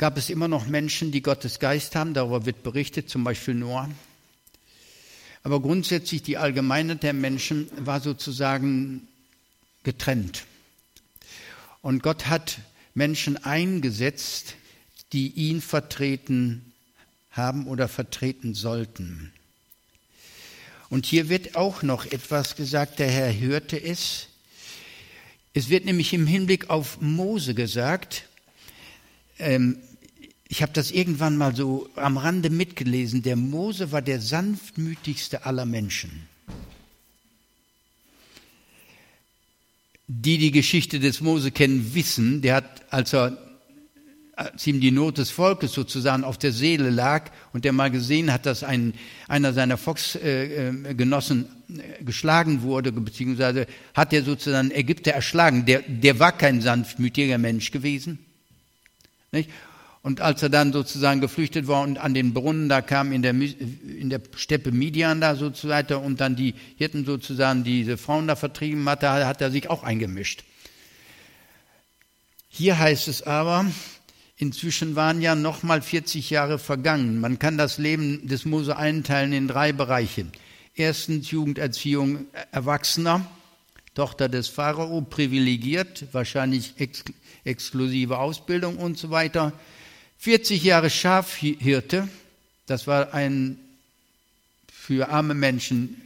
gab 0.00 0.16
es 0.16 0.30
immer 0.30 0.48
noch 0.48 0.66
Menschen, 0.66 1.12
die 1.12 1.20
Gottes 1.20 1.58
Geist 1.58 1.94
haben, 1.94 2.14
darüber 2.14 2.46
wird 2.46 2.62
berichtet, 2.62 3.10
zum 3.10 3.22
Beispiel 3.22 3.52
Noah. 3.52 3.86
Aber 5.42 5.60
grundsätzlich 5.60 6.22
die 6.22 6.38
Allgemeinheit 6.38 7.02
der 7.02 7.12
Menschen 7.12 7.68
war 7.76 8.00
sozusagen 8.00 9.06
getrennt. 9.82 10.46
Und 11.82 12.02
Gott 12.02 12.28
hat 12.28 12.60
Menschen 12.94 13.44
eingesetzt, 13.44 14.54
die 15.12 15.32
ihn 15.32 15.60
vertreten 15.60 16.72
haben 17.30 17.66
oder 17.66 17.86
vertreten 17.86 18.54
sollten. 18.54 19.34
Und 20.88 21.04
hier 21.04 21.28
wird 21.28 21.56
auch 21.56 21.82
noch 21.82 22.06
etwas 22.06 22.56
gesagt, 22.56 23.00
der 23.00 23.10
Herr 23.10 23.38
hörte 23.38 23.76
es. 23.76 24.28
Es 25.52 25.68
wird 25.68 25.84
nämlich 25.84 26.14
im 26.14 26.26
Hinblick 26.26 26.70
auf 26.70 27.02
Mose 27.02 27.52
gesagt, 27.52 28.24
ähm, 29.38 29.78
ich 30.50 30.62
habe 30.62 30.72
das 30.72 30.90
irgendwann 30.90 31.36
mal 31.36 31.54
so 31.54 31.88
am 31.94 32.16
Rande 32.16 32.50
mitgelesen, 32.50 33.22
der 33.22 33.36
Mose 33.36 33.92
war 33.92 34.02
der 34.02 34.20
sanftmütigste 34.20 35.46
aller 35.46 35.64
Menschen. 35.64 36.26
Die 40.08 40.38
die 40.38 40.50
Geschichte 40.50 40.98
des 40.98 41.20
Mose 41.20 41.52
kennen, 41.52 41.94
wissen, 41.94 42.42
der 42.42 42.56
hat, 42.56 42.92
als 42.92 43.12
er 43.14 43.38
als 44.34 44.66
ihm 44.66 44.80
die 44.80 44.90
Not 44.90 45.18
des 45.18 45.30
Volkes 45.30 45.72
sozusagen 45.72 46.24
auf 46.24 46.38
der 46.38 46.50
Seele 46.50 46.90
lag 46.90 47.30
und 47.52 47.64
der 47.64 47.72
mal 47.72 47.90
gesehen 47.90 48.32
hat, 48.32 48.46
dass 48.46 48.64
ein, 48.64 48.94
einer 49.28 49.52
seiner 49.52 49.76
Volksgenossen 49.76 51.46
äh, 51.78 52.02
geschlagen 52.02 52.62
wurde, 52.62 52.90
beziehungsweise 52.90 53.66
hat 53.94 54.12
er 54.14 54.24
sozusagen 54.24 54.70
Ägypter 54.72 55.12
erschlagen. 55.12 55.66
Der, 55.66 55.82
der 55.82 56.18
war 56.18 56.32
kein 56.32 56.62
sanftmütiger 56.62 57.38
Mensch 57.38 57.70
gewesen. 57.70 58.18
Nicht? 59.30 59.50
Und 60.02 60.22
als 60.22 60.42
er 60.42 60.48
dann 60.48 60.72
sozusagen 60.72 61.20
geflüchtet 61.20 61.66
war 61.66 61.82
und 61.82 61.98
an 61.98 62.14
den 62.14 62.32
Brunnen 62.32 62.70
da 62.70 62.80
kam 62.80 63.12
in 63.12 63.20
der, 63.20 63.32
in 63.32 64.08
der 64.08 64.22
Steppe 64.34 64.72
Midian 64.72 65.20
da 65.20 65.36
sozusagen 65.36 65.94
und 65.96 66.20
dann 66.20 66.36
die 66.36 66.54
Hirten 66.76 67.04
sozusagen 67.04 67.64
diese 67.64 67.98
Frauen 67.98 68.26
da 68.26 68.34
vertrieben 68.34 68.88
hatte, 68.88 69.10
hat 69.10 69.42
er 69.42 69.50
sich 69.50 69.68
auch 69.68 69.82
eingemischt. 69.82 70.44
Hier 72.48 72.78
heißt 72.78 73.08
es 73.08 73.22
aber, 73.22 73.66
inzwischen 74.36 74.96
waren 74.96 75.20
ja 75.20 75.34
nochmal 75.34 75.82
40 75.82 76.30
Jahre 76.30 76.58
vergangen. 76.58 77.20
Man 77.20 77.38
kann 77.38 77.58
das 77.58 77.76
Leben 77.76 78.26
des 78.26 78.46
Mose 78.46 78.76
einteilen 78.78 79.34
in 79.34 79.48
drei 79.48 79.72
Bereiche. 79.72 80.26
Erstens 80.74 81.30
Jugenderziehung 81.30 82.26
Erwachsener, 82.52 83.26
Tochter 83.94 84.30
des 84.30 84.48
Pharao, 84.48 85.02
privilegiert, 85.02 86.06
wahrscheinlich 86.12 86.74
ex 86.78 87.04
exklusive 87.44 88.18
Ausbildung 88.18 88.76
und 88.76 88.98
so 88.98 89.10
weiter. 89.10 89.52
40 90.20 90.62
Jahre 90.62 90.90
Schafhirte, 90.90 92.06
das 92.66 92.86
war 92.86 93.14
ein 93.14 93.58
für 94.70 95.08
arme 95.08 95.32
Menschen 95.32 95.96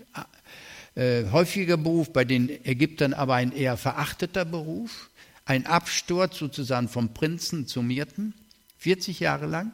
äh, 0.95 1.25
häufiger 1.33 1.77
Beruf, 1.77 2.13
bei 2.13 2.25
den 2.25 2.49
Ägyptern 2.65 3.13
aber 3.13 3.35
ein 3.35 3.51
eher 3.51 3.77
verachteter 3.77 4.45
Beruf. 4.45 5.11
Ein 5.47 5.67
Absturz 5.67 6.39
sozusagen 6.39 6.89
vom 6.89 7.13
Prinzen 7.13 7.67
zum 7.67 7.91
Hirten, 7.91 8.35
40 8.79 9.19
Jahre 9.19 9.47
lang. 9.47 9.73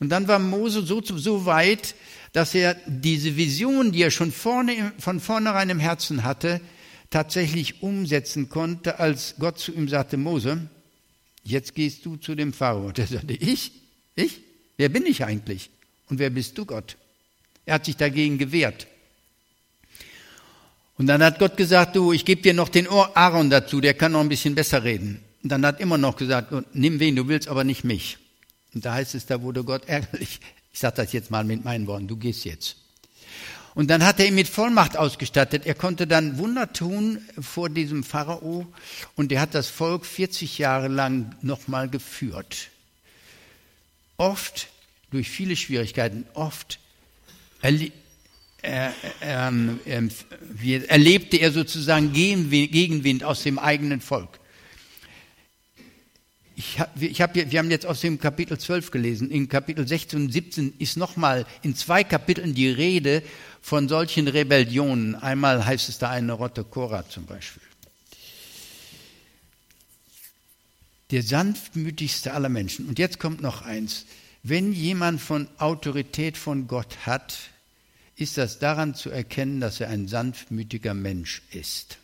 Und 0.00 0.10
dann 0.10 0.28
war 0.28 0.38
Mose 0.38 0.82
so, 0.82 1.00
so 1.02 1.46
weit, 1.46 1.94
dass 2.34 2.54
er 2.54 2.76
diese 2.86 3.38
Vision, 3.38 3.90
die 3.90 4.02
er 4.02 4.10
schon 4.10 4.32
vorne, 4.32 4.92
von 4.98 5.18
vornherein 5.18 5.70
im 5.70 5.80
Herzen 5.80 6.24
hatte, 6.24 6.60
tatsächlich 7.08 7.82
umsetzen 7.82 8.50
konnte, 8.50 8.98
als 8.98 9.36
Gott 9.38 9.58
zu 9.58 9.72
ihm 9.72 9.88
sagte, 9.88 10.18
Mose, 10.18 10.68
jetzt 11.44 11.74
gehst 11.74 12.04
du 12.04 12.16
zu 12.16 12.34
dem 12.34 12.52
Pharao. 12.52 12.90
Der 12.90 13.06
sagte, 13.06 13.34
ich? 13.34 13.72
Ich? 14.16 14.40
Wer 14.76 14.88
bin 14.88 15.06
ich 15.06 15.24
eigentlich? 15.24 15.70
Und 16.08 16.18
wer 16.18 16.30
bist 16.30 16.58
du, 16.58 16.64
Gott? 16.64 16.96
Er 17.66 17.74
hat 17.74 17.84
sich 17.84 17.96
dagegen 17.96 18.38
gewehrt. 18.38 18.86
Und 20.96 21.06
dann 21.06 21.22
hat 21.22 21.38
Gott 21.38 21.56
gesagt, 21.56 21.96
du, 21.96 22.12
ich 22.12 22.24
gebe 22.24 22.42
dir 22.42 22.54
noch 22.54 22.68
den 22.68 22.88
Aaron 22.88 23.50
dazu, 23.50 23.80
der 23.80 23.94
kann 23.94 24.12
noch 24.12 24.20
ein 24.20 24.28
bisschen 24.28 24.54
besser 24.54 24.84
reden. 24.84 25.20
Und 25.42 25.50
dann 25.50 25.66
hat 25.66 25.80
immer 25.80 25.98
noch 25.98 26.16
gesagt, 26.16 26.52
nimm 26.72 27.00
wen 27.00 27.16
du 27.16 27.28
willst, 27.28 27.48
aber 27.48 27.64
nicht 27.64 27.84
mich. 27.84 28.18
Und 28.74 28.84
da 28.84 28.94
heißt 28.94 29.14
es, 29.14 29.26
da 29.26 29.42
wurde 29.42 29.64
Gott 29.64 29.86
ärgerlich. 29.86 30.40
Ich 30.72 30.78
sage 30.80 30.96
das 30.96 31.12
jetzt 31.12 31.30
mal 31.30 31.44
mit 31.44 31.64
meinen 31.64 31.86
Worten, 31.86 32.08
du 32.08 32.16
gehst 32.16 32.44
jetzt. 32.44 32.76
Und 33.74 33.90
dann 33.90 34.04
hat 34.04 34.20
er 34.20 34.26
ihn 34.26 34.36
mit 34.36 34.48
Vollmacht 34.48 34.96
ausgestattet. 34.96 35.66
Er 35.66 35.74
konnte 35.74 36.06
dann 36.06 36.38
Wunder 36.38 36.72
tun 36.72 37.18
vor 37.40 37.68
diesem 37.68 38.04
Pharao 38.04 38.66
und 39.16 39.32
er 39.32 39.40
hat 39.40 39.54
das 39.54 39.68
Volk 39.68 40.06
40 40.06 40.58
Jahre 40.58 40.88
lang 40.88 41.34
nochmal 41.42 41.88
geführt. 41.88 42.68
Oft 44.16 44.68
durch 45.10 45.28
viele 45.28 45.56
Schwierigkeiten, 45.56 46.24
oft 46.34 46.78
er, 48.62 48.94
ähm, 49.20 49.80
ähm, 49.86 50.10
erlebte 50.88 51.36
er 51.36 51.50
sozusagen 51.50 52.12
Gegenwind 52.12 53.24
aus 53.24 53.42
dem 53.42 53.58
eigenen 53.58 54.00
Volk. 54.00 54.40
Ich 56.56 56.78
hab, 56.78 57.02
ich 57.02 57.20
hab, 57.20 57.34
wir 57.34 57.58
haben 57.58 57.70
jetzt 57.70 57.84
aus 57.84 58.00
dem 58.00 58.20
Kapitel 58.20 58.56
12 58.56 58.92
gelesen. 58.92 59.30
In 59.30 59.48
Kapitel 59.48 59.88
16 59.88 60.26
und 60.26 60.32
17 60.32 60.74
ist 60.78 60.96
nochmal 60.96 61.46
in 61.62 61.74
zwei 61.74 62.04
Kapiteln 62.04 62.54
die 62.54 62.68
Rede 62.68 63.24
von 63.64 63.88
solchen 63.88 64.28
Rebellionen. 64.28 65.14
Einmal 65.14 65.64
heißt 65.64 65.88
es 65.88 65.96
da 65.96 66.10
eine 66.10 66.34
Rotte 66.34 66.64
Korah 66.64 67.08
zum 67.08 67.24
Beispiel. 67.24 67.62
Der 71.10 71.22
sanftmütigste 71.22 72.34
aller 72.34 72.50
Menschen. 72.50 72.86
Und 72.86 72.98
jetzt 72.98 73.18
kommt 73.18 73.40
noch 73.40 73.62
eins. 73.62 74.04
Wenn 74.42 74.74
jemand 74.74 75.22
von 75.22 75.48
Autorität 75.56 76.36
von 76.36 76.68
Gott 76.68 77.06
hat, 77.06 77.38
ist 78.16 78.36
das 78.36 78.58
daran 78.58 78.94
zu 78.94 79.08
erkennen, 79.08 79.62
dass 79.62 79.80
er 79.80 79.88
ein 79.88 80.08
sanftmütiger 80.08 80.92
Mensch 80.92 81.40
ist. 81.50 81.96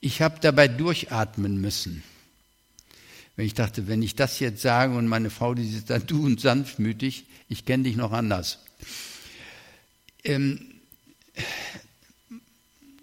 Ich 0.00 0.20
habe 0.20 0.38
dabei 0.42 0.68
durchatmen 0.68 1.58
müssen. 1.62 2.02
Wenn 3.38 3.46
ich 3.46 3.54
dachte, 3.54 3.86
wenn 3.86 4.02
ich 4.02 4.16
das 4.16 4.40
jetzt 4.40 4.62
sage 4.62 4.96
und 4.96 5.06
meine 5.06 5.30
Frau, 5.30 5.54
die 5.54 5.64
sitzt 5.64 5.90
da, 5.90 6.00
du 6.00 6.26
und 6.26 6.40
sanftmütig, 6.40 7.24
ich 7.48 7.64
kenne 7.64 7.84
dich 7.84 7.94
noch 7.94 8.10
anders. 8.10 8.58
Ähm, 10.24 10.58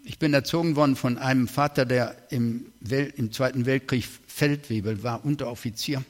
ich 0.03 0.19
bin 0.19 0.33
erzogen 0.33 0.75
worden 0.75 0.97
von 0.97 1.17
einem 1.17 1.47
Vater, 1.47 1.85
der 1.85 2.17
im, 2.31 2.65
Welt, 2.81 3.13
im 3.15 3.31
Zweiten 3.31 3.65
Weltkrieg 3.65 4.03
Feldwebel 4.27 5.03
war, 5.03 5.23
Unteroffizier. 5.23 6.03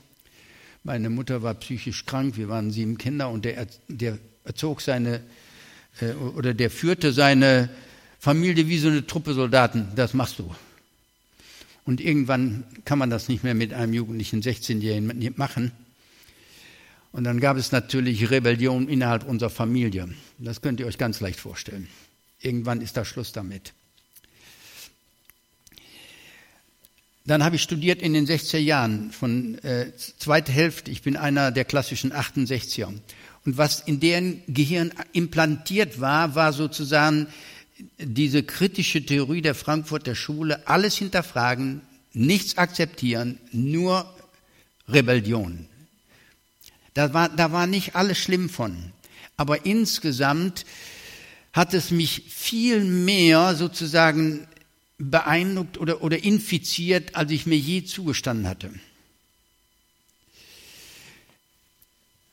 Meine 0.83 1.11
Mutter 1.11 1.43
war 1.43 1.53
psychisch 1.53 2.07
krank, 2.07 2.35
wir 2.35 2.49
waren 2.49 2.71
sieben 2.71 2.97
Kinder 2.97 3.29
und 3.29 3.45
der, 3.45 3.67
der 3.89 4.17
erzog 4.43 4.81
seine 4.81 5.21
äh, 6.01 6.13
oder 6.13 6.55
der 6.55 6.71
führte 6.71 7.13
seine 7.13 7.69
Familie 8.17 8.67
wie 8.67 8.79
so 8.79 8.87
eine 8.87 9.05
Truppe 9.05 9.35
Soldaten. 9.35 9.89
Das 9.95 10.15
machst 10.15 10.39
du. 10.39 10.49
Und 11.85 12.01
irgendwann 12.01 12.63
kann 12.83 12.97
man 12.97 13.09
das 13.09 13.29
nicht 13.29 13.43
mehr 13.43 13.53
mit 13.53 13.73
einem 13.73 13.93
jugendlichen 13.93 14.41
16-Jährigen 14.41 15.33
machen. 15.37 15.71
Und 17.11 17.23
dann 17.23 17.39
gab 17.39 17.55
es 17.55 17.71
natürlich 17.71 18.29
Rebellion 18.29 18.89
innerhalb 18.89 19.23
unserer 19.23 19.51
Familie. 19.51 20.09
Das 20.39 20.61
könnt 20.61 20.79
ihr 20.79 20.87
euch 20.87 20.97
ganz 20.97 21.21
leicht 21.21 21.39
vorstellen. 21.39 21.87
Irgendwann 22.41 22.81
ist 22.81 22.97
da 22.97 23.05
Schluss 23.05 23.31
damit. 23.31 23.73
Dann 27.27 27.43
habe 27.43 27.55
ich 27.55 27.63
studiert 27.63 28.01
in 28.01 28.13
den 28.13 28.27
60er 28.27 28.57
Jahren, 28.57 29.11
von 29.11 29.57
äh, 29.63 29.91
zweiter 29.95 30.53
Hälfte. 30.53 30.91
Ich 30.91 31.01
bin 31.01 31.17
einer 31.17 31.51
der 31.51 31.65
klassischen 31.65 32.11
68er. 32.11 32.93
Und 33.45 33.57
was 33.57 33.79
in 33.79 33.99
deren 33.99 34.41
Gehirn 34.47 34.91
implantiert 35.13 36.01
war, 36.01 36.35
war 36.35 36.51
sozusagen 36.51 37.27
diese 37.97 38.43
kritische 38.43 39.05
Theorie 39.05 39.41
der 39.41 39.55
Frankfurter 39.55 40.15
Schule, 40.15 40.67
alles 40.67 40.97
hinterfragen, 40.97 41.81
nichts 42.13 42.57
akzeptieren, 42.57 43.39
nur 43.51 44.13
Rebellion. 44.87 45.67
Da 46.93 47.13
war, 47.13 47.29
da 47.29 47.51
war 47.51 47.67
nicht 47.67 47.95
alles 47.95 48.17
schlimm 48.17 48.49
von. 48.49 48.91
Aber 49.37 49.65
insgesamt 49.65 50.65
hat 51.51 51.73
es 51.73 51.91
mich 51.91 52.23
viel 52.29 52.83
mehr 52.83 53.55
sozusagen 53.55 54.47
beeindruckt 54.97 55.77
oder, 55.77 56.01
oder 56.01 56.23
infiziert, 56.23 57.15
als 57.15 57.31
ich 57.31 57.45
mir 57.45 57.57
je 57.57 57.83
zugestanden 57.83 58.47
hatte. 58.47 58.71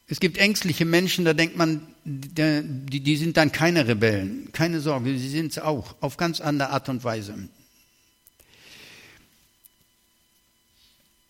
Es 0.06 0.20
gibt 0.20 0.38
ängstliche 0.38 0.84
Menschen, 0.84 1.25
da 1.25 1.32
denkt 1.32 1.56
man, 1.56 1.92
die, 2.04 3.00
die 3.00 3.17
sind 3.17 3.36
dann 3.36 3.52
keine 3.52 3.86
Rebellen. 3.86 4.50
Keine 4.52 4.80
Sorge, 4.80 5.17
sie 5.19 5.28
sind 5.28 5.52
es 5.52 5.58
auch, 5.58 5.95
auf 6.00 6.17
ganz 6.17 6.41
andere 6.41 6.71
Art 6.71 6.88
und 6.88 7.04
Weise. 7.04 7.49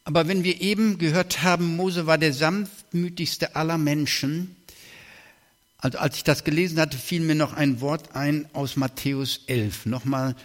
Aber 0.05 0.27
wenn 0.27 0.45
wir 0.45 0.61
eben 0.61 0.99
gehört 0.99 1.43
haben, 1.43 1.77
Mose 1.77 2.07
war 2.07 2.19
der 2.19 2.33
sanftmütigste 2.33 3.55
aller 3.55 3.79
Menschen, 3.79 4.57
also 5.79 5.99
als 5.99 6.17
ich 6.17 6.25
das 6.25 6.45
gelesen 6.45 6.79
hatte, 6.81 6.97
fiel 6.97 7.21
mir 7.21 7.35
noch 7.35 7.55
ein 7.55 7.81
Wort 7.81 8.15
ein 8.15 8.49
aus 8.53 8.77
Matthäus 8.77 9.41
11. 9.47 9.87
Nochmal 9.87 10.37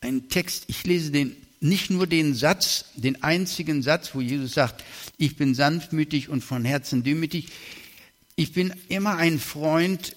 ein 0.00 0.28
Text, 0.28 0.64
ich 0.68 0.84
lese 0.84 1.12
den, 1.12 1.36
nicht 1.60 1.90
nur 1.90 2.06
den 2.06 2.34
Satz, 2.34 2.86
den 2.96 3.22
einzigen 3.22 3.82
Satz, 3.82 4.14
wo 4.14 4.20
Jesus 4.20 4.52
sagt, 4.52 4.82
ich 5.16 5.36
bin 5.36 5.54
sanftmütig 5.54 6.28
und 6.28 6.42
von 6.42 6.64
Herzen 6.64 7.04
demütig. 7.04 7.48
Ich 8.36 8.52
bin 8.52 8.74
immer 8.88 9.16
ein 9.16 9.38
Freund, 9.38 10.16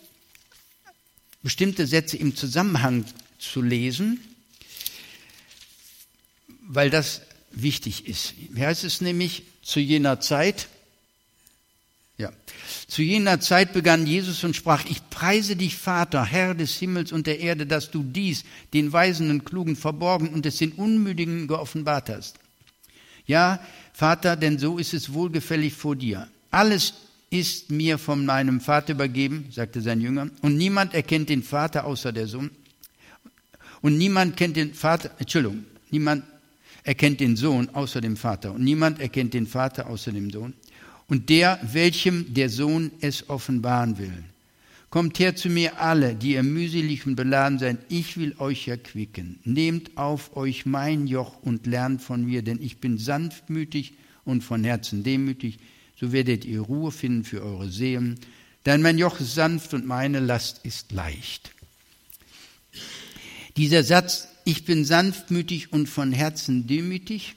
bestimmte 1.44 1.86
Sätze 1.86 2.18
im 2.18 2.36
Zusammenhang 2.36 3.06
zu 3.40 3.62
lesen, 3.62 4.20
weil 6.62 6.90
das 6.90 7.22
wichtig 7.52 8.08
ist. 8.08 8.34
Wie 8.50 8.66
heißt 8.66 8.84
es 8.84 9.02
nämlich 9.02 9.44
zu 9.62 9.80
jener 9.80 10.20
Zeit? 10.20 10.68
Ja. 12.18 12.32
Zu 12.88 13.02
jener 13.02 13.42
Zeit 13.42 13.74
begann 13.74 14.08
Jesus 14.08 14.44
und 14.44 14.56
sprach, 14.56 14.86
ich 14.86 15.10
preise 15.10 15.56
dich, 15.58 15.76
Vater, 15.76 16.24
Herr 16.24 16.56
des 16.56 16.76
Himmels 16.78 17.12
und 17.12 17.28
der 17.28 17.40
Erde, 17.40 17.66
dass 17.66 17.92
du 17.92 18.04
dies 18.04 18.44
den 18.74 18.94
Weisen 18.94 19.30
und 19.30 19.44
Klugen 19.44 19.76
verborgen 19.76 20.30
und 20.30 20.46
es 20.46 20.58
den 20.58 20.72
Unmüdigen 20.72 21.48
geoffenbart 21.48 22.10
hast. 22.10 22.38
Ja, 23.28 23.60
Vater, 23.94 24.38
denn 24.38 24.60
so 24.60 24.78
ist 24.78 24.94
es 24.94 25.14
wohlgefällig 25.14 25.74
vor 25.74 25.96
dir. 25.96 26.30
Alles 26.52 26.94
ist 27.40 27.72
mir 27.72 27.98
von 27.98 28.26
meinem 28.26 28.62
Vater 28.62 28.94
übergeben, 28.94 29.46
sagte 29.52 29.82
sein 29.82 30.02
Jünger, 30.02 30.30
und 30.42 30.58
niemand 30.58 30.94
erkennt 30.94 31.30
den 31.30 31.44
Vater 31.44 31.86
außer 31.86 32.12
der 32.12 32.28
Sohn. 32.28 32.52
Und 33.82 33.98
niemand 33.98 34.38
kennt 34.38 34.56
den 34.56 34.74
Vater, 34.74 35.12
Entschuldigung, 35.20 35.66
niemand 35.92 36.24
erkennt 36.84 37.20
den 37.20 37.36
Sohn 37.36 37.70
außer 37.70 38.02
dem 38.02 38.18
Vater. 38.18 38.54
Und 38.54 38.64
niemand 38.64 39.00
erkennt 39.00 39.34
den 39.34 39.48
Vater 39.48 39.88
außer 39.90 40.12
dem 40.12 40.30
Sohn 40.30 40.54
und 41.08 41.30
der, 41.30 41.60
welchem 41.72 42.34
der 42.34 42.50
Sohn 42.50 42.92
es 43.02 43.30
offenbaren 43.30 43.98
will. 43.98 44.24
Kommt 44.90 45.20
her 45.20 45.36
zu 45.36 45.50
mir 45.50 45.82
alle, 45.82 46.16
die 46.16 46.34
ihr 46.34 46.44
mühselig 46.44 47.06
und 47.06 47.16
beladen 47.16 47.60
seid, 47.60 47.80
ich 47.90 48.18
will 48.18 48.36
euch 48.40 48.68
erquicken. 48.68 49.40
Nehmt 49.44 49.98
auf 49.98 50.38
euch 50.38 50.66
mein 50.66 51.08
Joch 51.08 51.42
und 51.42 51.68
lernt 51.68 52.02
von 52.02 52.26
mir, 52.26 52.44
denn 52.44 52.62
ich 52.62 52.78
bin 52.78 52.98
sanftmütig 52.98 53.94
und 54.24 54.44
von 54.44 54.64
Herzen 54.64 55.04
demütig, 55.04 55.60
so 56.00 56.12
werdet 56.12 56.46
ihr 56.46 56.62
Ruhe 56.62 56.92
finden 56.92 57.24
für 57.24 57.42
eure 57.42 57.70
Seelen. 57.70 58.20
Denn 58.66 58.82
mein 58.82 58.98
Joch 58.98 59.20
ist 59.20 59.36
sanft 59.36 59.74
und 59.74 59.86
meine 59.86 60.20
Last 60.20 60.62
ist 60.64 60.92
leicht. 60.92 61.52
Dieser 63.58 63.84
Satz, 63.84 64.28
ich 64.44 64.66
bin 64.66 64.84
sanftmütig 64.84 65.72
und 65.72 65.88
von 65.88 66.12
Herzen 66.12 66.68
demütig, 66.68 67.36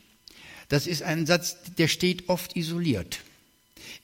das 0.68 0.86
ist 0.86 1.02
ein 1.02 1.26
Satz, 1.26 1.56
der 1.78 1.88
steht 1.88 2.28
oft 2.28 2.56
isoliert. 2.56 3.20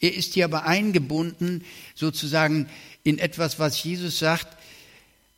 Er 0.01 0.14
ist 0.14 0.35
hier 0.35 0.47
aber 0.47 0.64
eingebunden 0.64 1.64
sozusagen 1.95 2.69
in 3.03 3.19
etwas, 3.19 3.59
was 3.59 3.83
Jesus 3.83 4.19
sagt, 4.19 4.57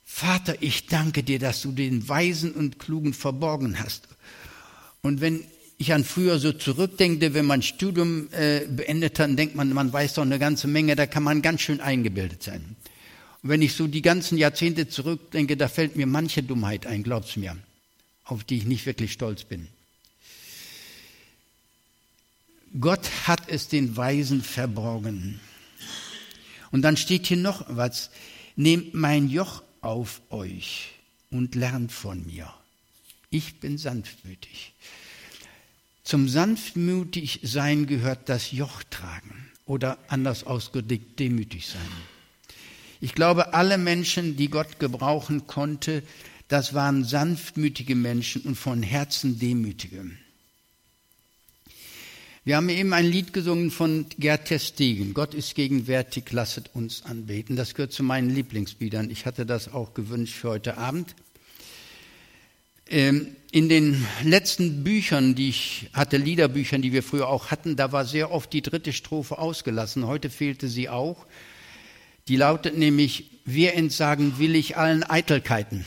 Vater, 0.05 0.57
ich 0.61 0.87
danke 0.87 1.23
dir, 1.23 1.39
dass 1.39 1.63
du 1.63 1.73
den 1.73 2.09
Weisen 2.09 2.53
und 2.53 2.79
Klugen 2.79 3.13
verborgen 3.13 3.79
hast. 3.81 4.09
Und 5.03 5.21
wenn 5.21 5.45
ich 5.79 5.93
an 5.93 6.05
früher 6.05 6.39
so 6.39 6.53
zurückdenke, 6.53 7.35
wenn 7.35 7.47
man 7.47 7.63
Studium 7.63 8.29
äh, 8.33 8.61
beendet 8.67 9.19
hat, 9.19 9.39
denkt 9.39 9.55
man, 9.55 9.73
man 9.73 9.93
weiß 9.93 10.15
doch 10.15 10.23
eine 10.23 10.39
ganze 10.39 10.69
Menge, 10.69 10.97
da 10.97 11.07
kann 11.07 11.23
man 11.23 11.43
ganz 11.43 11.61
schön 11.61 11.81
eingebildet 11.81 12.43
sein. 12.43 12.77
Und 13.43 13.51
wenn 13.51 13.63
ich 13.63 13.75
so 13.75 13.87
die 13.87 14.03
ganzen 14.03 14.39
Jahrzehnte 14.39 14.89
zurückdenke, 14.89 15.57
da 15.57 15.69
fällt 15.69 15.97
mir 15.97 16.07
manche 16.07 16.43
Dummheit 16.43 16.87
ein, 16.87 17.03
glaub's 17.03 17.37
mir, 17.37 17.57
auf 18.25 18.45
die 18.45 18.57
ich 18.57 18.65
nicht 18.65 18.87
wirklich 18.87 19.13
stolz 19.13 19.45
bin. 19.45 19.69
Gott 22.81 23.11
hat 23.27 23.49
es 23.49 23.69
den 23.69 23.97
Weisen 23.97 24.43
verborgen. 24.43 25.41
Und 26.73 26.83
dann 26.83 26.97
steht 26.97 27.27
hier 27.27 27.37
noch 27.37 27.65
was. 27.69 28.11
Nehmt 28.57 28.95
mein 28.95 29.29
Joch 29.29 29.63
auf 29.81 30.21
euch 30.31 30.93
und 31.31 31.55
lernt 31.55 31.93
von 31.93 32.27
mir. 32.27 32.53
Ich 33.31 33.61
bin 33.61 33.79
sanftmütig. 33.79 34.73
Zum 36.07 36.29
sanftmütig 36.29 37.41
sein 37.43 37.89
gehört 37.89 38.29
das 38.29 38.53
Joch 38.53 38.85
tragen 38.91 39.51
oder 39.65 39.99
anders 40.07 40.45
ausgedrückt 40.45 41.19
demütig 41.19 41.67
sein. 41.67 41.81
Ich 43.01 43.13
glaube, 43.13 43.55
alle 43.55 43.77
Menschen, 43.77 44.37
die 44.37 44.47
Gott 44.49 44.79
gebrauchen 44.79 45.49
konnte, 45.49 46.05
das 46.47 46.75
waren 46.75 47.03
sanftmütige 47.03 47.97
Menschen 47.97 48.43
und 48.43 48.55
von 48.55 48.85
Herzen 48.85 49.41
demütige. 49.41 50.09
Wir 52.45 52.55
haben 52.55 52.69
eben 52.69 52.93
ein 52.93 53.07
Lied 53.07 53.33
gesungen 53.33 53.73
von 53.73 54.07
Gerd 54.17 54.45
Testegen. 54.45 55.13
Gott 55.13 55.35
ist 55.35 55.57
gegenwärtig, 55.57 56.31
lasset 56.31 56.71
uns 56.73 57.05
anbeten. 57.05 57.57
Das 57.57 57.75
gehört 57.75 57.93
zu 57.93 58.05
meinen 58.05 58.31
Lieblingsliedern. 58.31 59.11
Ich 59.11 59.27
hatte 59.27 59.45
das 59.45 59.73
auch 59.73 59.93
gewünscht 59.93 60.35
für 60.35 60.51
heute 60.51 60.79
Abend. 60.79 61.17
Ähm, 62.89 63.35
in 63.57 63.71
den 63.71 64.07
letzten 64.23 64.85
Büchern, 64.85 65.35
die 65.35 65.49
ich 65.49 65.89
hatte, 65.95 66.19
Liederbüchern, 66.19 66.83
die 66.83 66.93
wir 66.93 67.03
früher 67.03 67.27
auch 67.27 67.51
hatten, 67.51 67.75
da 67.75 67.91
war 67.91 68.05
sehr 68.05 68.31
oft 68.31 68.53
die 68.53 68.61
dritte 68.61 68.93
Strophe 68.93 69.39
ausgelassen. 69.39 70.07
Heute 70.07 70.29
fehlte 70.29 70.69
sie 70.69 70.91
auch. 70.91 71.25
Die 72.29 72.37
lautet 72.37 72.77
nämlich, 72.77 73.31
wir 73.47 73.73
entsagen 73.73 74.39
willig 74.39 74.77
allen 74.77 75.05
Eitelkeiten, 75.05 75.87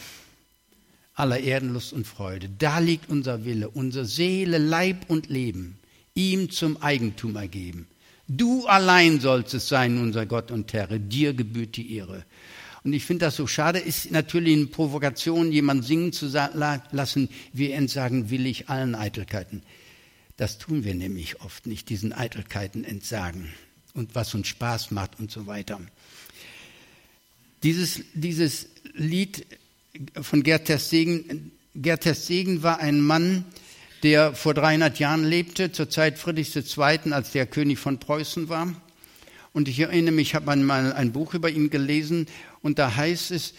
aller 1.13 1.41
Erdenlust 1.41 1.93
und 1.93 2.07
Freude. 2.07 2.49
Da 2.57 2.79
liegt 2.79 3.07
unser 3.07 3.45
Wille, 3.45 3.69
unsere 3.69 4.05
Seele, 4.05 4.57
Leib 4.57 5.07
und 5.07 5.29
Leben, 5.29 5.77
ihm 6.15 6.49
zum 6.49 6.81
Eigentum 6.81 7.35
ergeben. 7.35 7.85
Du 8.27 8.65
allein 8.65 9.19
sollst 9.19 9.53
es 9.53 9.69
sein, 9.69 9.99
unser 9.99 10.25
Gott 10.25 10.49
und 10.49 10.73
Herr, 10.73 10.87
dir 10.87 11.35
gebührt 11.35 11.77
die 11.77 11.95
Ehre. 11.97 12.25
Und 12.83 12.93
ich 12.93 13.03
finde 13.03 13.25
das 13.25 13.35
so 13.35 13.47
schade, 13.47 13.79
ist 13.79 14.11
natürlich 14.11 14.55
eine 14.55 14.67
Provokation, 14.67 15.51
jemand 15.51 15.83
singen 15.85 16.13
zu 16.13 16.27
lassen, 16.27 17.29
wir 17.51 17.75
entsagen 17.75 18.29
willig 18.29 18.69
allen 18.69 18.95
Eitelkeiten. 18.95 19.63
Das 20.37 20.57
tun 20.57 20.85
wir 20.85 20.95
nämlich 20.95 21.41
oft 21.41 21.67
nicht, 21.67 21.89
diesen 21.89 22.13
Eitelkeiten 22.13 22.85
entsagen 22.85 23.49
und 23.93 24.15
was 24.15 24.33
uns 24.33 24.47
Spaß 24.47 24.91
macht 24.91 25.19
und 25.19 25.29
so 25.29 25.47
weiter. 25.47 25.81
Dieses, 27.63 28.01
dieses 28.13 28.67
Lied 28.93 29.45
von 30.21 30.43
Gerd 30.43 30.65
Terstegen, 30.65 31.51
Gerd 31.75 32.03
Terstegen 32.03 32.63
war 32.63 32.79
ein 32.79 33.01
Mann, 33.01 33.43
der 34.03 34.33
vor 34.33 34.53
300 34.53 34.97
Jahren 34.99 35.25
lebte, 35.25 35.73
zur 35.73 35.89
Zeit 35.89 36.17
Friedrichs 36.17 36.55
II., 36.55 37.11
als 37.11 37.31
der 37.31 37.45
König 37.45 37.79
von 37.79 37.99
Preußen 37.99 38.47
war. 38.47 38.73
Und 39.51 39.67
ich 39.67 39.79
erinnere 39.79 40.13
mich, 40.13 40.29
ich 40.29 40.35
habe 40.35 40.55
mal 40.55 40.93
ein 40.93 41.11
Buch 41.11 41.33
über 41.33 41.49
ihn 41.49 41.69
gelesen 41.69 42.27
und 42.61 42.79
da 42.79 42.95
heißt 42.95 43.31
es, 43.31 43.53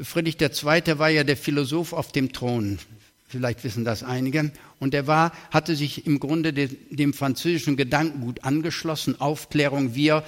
Friedrich 0.00 0.40
II. 0.40 0.98
war 0.98 1.08
ja 1.08 1.24
der 1.24 1.36
Philosoph 1.36 1.92
auf 1.92 2.12
dem 2.12 2.32
Thron. 2.32 2.78
Vielleicht 3.28 3.62
wissen 3.64 3.84
das 3.84 4.02
einige. 4.02 4.52
Und 4.78 4.94
er 4.94 5.06
war, 5.06 5.32
hatte 5.50 5.76
sich 5.76 6.06
im 6.06 6.18
Grunde 6.18 6.52
dem, 6.52 6.76
dem 6.90 7.12
französischen 7.12 7.76
Gedankengut 7.76 8.44
angeschlossen. 8.44 9.20
Aufklärung, 9.20 9.94
wir, 9.94 10.24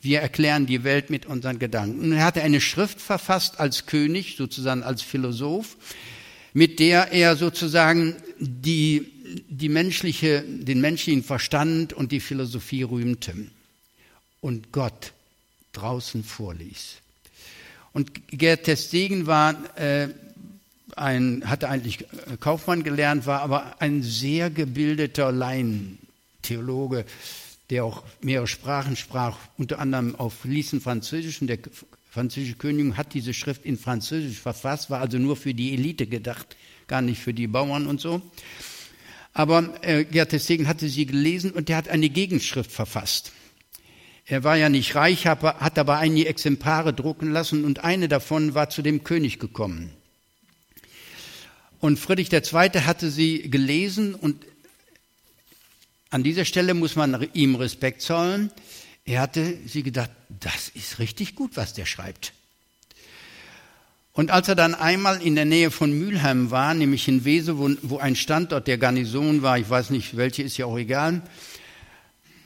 wir 0.00 0.20
erklären 0.20 0.66
die 0.66 0.82
Welt 0.82 1.10
mit 1.10 1.26
unseren 1.26 1.58
Gedanken. 1.58 2.00
Und 2.00 2.12
er 2.12 2.24
hatte 2.24 2.42
eine 2.42 2.60
Schrift 2.60 3.00
verfasst 3.00 3.60
als 3.60 3.86
König, 3.86 4.36
sozusagen 4.36 4.82
als 4.82 5.02
Philosoph, 5.02 5.76
mit 6.52 6.80
der 6.80 7.12
er 7.12 7.36
sozusagen 7.36 8.16
die, 8.40 9.12
die 9.48 9.68
menschliche, 9.68 10.42
den 10.42 10.80
menschlichen 10.80 11.22
Verstand 11.22 11.92
und 11.92 12.10
die 12.10 12.20
Philosophie 12.20 12.82
rühmte 12.82 13.34
und 14.40 14.72
Gott 14.72 15.12
draußen 15.72 16.24
vorließ. 16.24 16.96
Und 17.92 18.28
Gerd 18.28 18.64
Testegen 18.64 19.26
war 19.26 19.54
äh, 19.76 20.08
ein, 20.96 21.42
hatte 21.46 21.68
eigentlich 21.68 22.06
Kaufmann 22.40 22.84
gelernt, 22.84 23.26
war 23.26 23.42
aber 23.42 23.80
ein 23.80 24.02
sehr 24.02 24.50
gebildeter 24.50 25.32
Laientheologe, 25.32 27.04
der 27.70 27.84
auch 27.84 28.02
mehrere 28.20 28.46
Sprachen 28.46 28.96
sprach, 28.96 29.36
unter 29.56 29.78
anderem 29.78 30.14
auf 30.14 30.34
fließend 30.34 30.82
Französisch. 30.82 31.40
Und 31.40 31.48
der 31.48 31.58
französische 32.10 32.56
König 32.56 32.96
hat 32.96 33.14
diese 33.14 33.34
Schrift 33.34 33.64
in 33.64 33.78
Französisch 33.78 34.38
verfasst, 34.38 34.90
war 34.90 35.00
also 35.00 35.18
nur 35.18 35.36
für 35.36 35.54
die 35.54 35.72
Elite 35.72 36.06
gedacht, 36.06 36.56
gar 36.86 37.02
nicht 37.02 37.20
für 37.20 37.34
die 37.34 37.46
Bauern 37.46 37.86
und 37.86 38.00
so. 38.00 38.20
Aber 39.32 39.72
äh, 39.82 40.04
Gerd 40.04 40.30
Testegen 40.30 40.66
hatte 40.66 40.88
sie 40.88 41.06
gelesen 41.06 41.52
und 41.52 41.68
der 41.68 41.76
hat 41.76 41.88
eine 41.88 42.08
Gegenschrift 42.08 42.72
verfasst. 42.72 43.32
Er 44.30 44.44
war 44.44 44.54
ja 44.54 44.68
nicht 44.68 44.94
reich, 44.94 45.26
hat 45.26 45.76
aber 45.76 45.98
einige 45.98 46.28
Exemplare 46.28 46.92
drucken 46.92 47.32
lassen 47.32 47.64
und 47.64 47.82
eine 47.82 48.06
davon 48.06 48.54
war 48.54 48.70
zu 48.70 48.80
dem 48.80 49.02
König 49.02 49.40
gekommen. 49.40 49.90
Und 51.80 51.98
Friedrich 51.98 52.32
II. 52.32 52.52
hatte 52.52 53.10
sie 53.10 53.50
gelesen 53.50 54.14
und 54.14 54.46
an 56.10 56.22
dieser 56.22 56.44
Stelle 56.44 56.74
muss 56.74 56.94
man 56.94 57.26
ihm 57.32 57.56
Respekt 57.56 58.02
zollen. 58.02 58.52
Er 59.04 59.22
hatte 59.22 59.58
sie 59.66 59.82
gedacht, 59.82 60.10
das 60.28 60.68
ist 60.74 61.00
richtig 61.00 61.34
gut, 61.34 61.56
was 61.56 61.74
der 61.74 61.86
schreibt. 61.86 62.32
Und 64.12 64.30
als 64.30 64.46
er 64.46 64.54
dann 64.54 64.76
einmal 64.76 65.20
in 65.20 65.34
der 65.34 65.44
Nähe 65.44 65.72
von 65.72 65.90
Mülheim 65.90 66.52
war, 66.52 66.74
nämlich 66.74 67.08
in 67.08 67.24
Wese, 67.24 67.58
wo, 67.58 67.68
wo 67.82 67.98
ein 67.98 68.14
Standort 68.14 68.68
der 68.68 68.78
Garnison 68.78 69.42
war, 69.42 69.58
ich 69.58 69.68
weiß 69.68 69.90
nicht, 69.90 70.16
welche 70.16 70.44
ist 70.44 70.56
ja 70.56 70.66
auch 70.66 70.78
egal, 70.78 71.22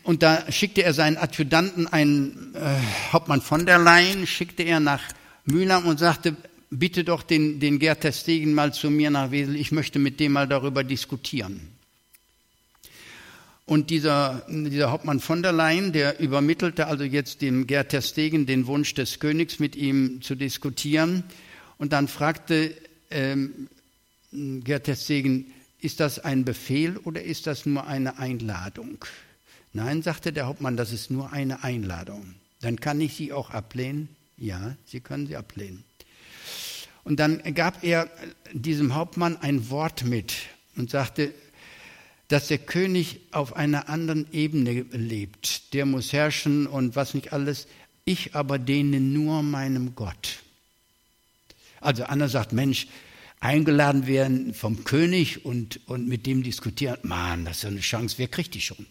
und 0.04 0.22
da 0.22 0.50
schickte 0.52 0.82
er 0.82 0.92
seinen 0.92 1.16
Adjutanten, 1.16 1.86
einen 1.86 2.54
äh, 2.54 2.76
Hauptmann 3.12 3.40
von 3.40 3.66
der 3.66 3.78
Leyen, 3.78 4.26
schickte 4.26 4.62
er 4.62 4.78
nach 4.78 5.02
Mühlheim 5.46 5.86
und 5.86 5.98
sagte, 5.98 6.36
bitte 6.70 7.04
doch 7.04 7.22
den, 7.22 7.58
den 7.58 7.78
Gerd 7.78 8.02
Terstegen 8.02 8.52
mal 8.52 8.72
zu 8.72 8.90
mir 8.90 9.10
nach 9.10 9.30
Wesel, 9.30 9.56
ich 9.56 9.72
möchte 9.72 9.98
mit 9.98 10.20
dem 10.20 10.32
mal 10.32 10.46
darüber 10.46 10.84
diskutieren. 10.84 11.60
Und 13.66 13.88
dieser, 13.88 14.44
dieser 14.48 14.90
Hauptmann 14.90 15.20
von 15.20 15.42
der 15.42 15.52
Leyen, 15.52 15.92
der 15.92 16.20
übermittelte 16.20 16.86
also 16.86 17.04
jetzt 17.04 17.40
dem 17.40 17.66
Gerd 17.66 17.88
Terstegen 17.88 18.44
den 18.44 18.66
Wunsch 18.66 18.92
des 18.92 19.20
Königs, 19.20 19.58
mit 19.58 19.74
ihm 19.74 20.20
zu 20.20 20.34
diskutieren. 20.34 21.24
Und 21.78 21.94
dann 21.94 22.08
fragte 22.08 22.74
ähm, 23.10 23.68
Gerd 24.32 24.84
Terstegen, 24.84 25.46
ist 25.80 26.00
das 26.00 26.18
ein 26.18 26.44
Befehl 26.44 26.98
oder 26.98 27.22
ist 27.22 27.46
das 27.46 27.64
nur 27.64 27.86
eine 27.86 28.18
Einladung? 28.18 29.02
Nein, 29.74 30.02
sagte 30.02 30.32
der 30.32 30.46
Hauptmann, 30.46 30.76
das 30.76 30.92
ist 30.92 31.10
nur 31.10 31.32
eine 31.32 31.64
Einladung. 31.64 32.36
Dann 32.60 32.78
kann 32.80 33.00
ich 33.00 33.14
Sie 33.14 33.32
auch 33.32 33.50
ablehnen. 33.50 34.08
Ja, 34.36 34.76
Sie 34.86 35.00
können 35.00 35.26
sie 35.26 35.36
ablehnen. 35.36 35.84
Und 37.02 37.18
dann 37.18 37.42
gab 37.54 37.82
er 37.82 38.08
diesem 38.52 38.94
Hauptmann 38.94 39.36
ein 39.36 39.68
Wort 39.70 40.04
mit 40.04 40.34
und 40.76 40.90
sagte, 40.90 41.34
dass 42.28 42.46
der 42.48 42.58
König 42.58 43.20
auf 43.32 43.56
einer 43.56 43.88
anderen 43.88 44.26
Ebene 44.32 44.86
lebt. 44.92 45.74
Der 45.74 45.86
muss 45.86 46.12
herrschen 46.12 46.66
und 46.68 46.94
was 46.94 47.12
nicht 47.12 47.32
alles. 47.32 47.66
Ich 48.04 48.34
aber 48.34 48.60
dehne 48.60 49.00
nur 49.00 49.42
meinem 49.42 49.96
Gott. 49.96 50.38
Also 51.80 52.04
Anna 52.04 52.28
sagt, 52.28 52.52
Mensch, 52.52 52.86
eingeladen 53.40 54.06
werden 54.06 54.54
vom 54.54 54.84
König 54.84 55.44
und, 55.44 55.80
und 55.86 56.06
mit 56.06 56.26
dem 56.26 56.44
diskutieren. 56.44 56.98
Mann, 57.02 57.44
das 57.44 57.58
ist 57.58 57.64
eine 57.66 57.80
Chance, 57.80 58.18
wer 58.18 58.28
kriegt 58.28 58.54
die 58.54 58.60
schon? 58.60 58.86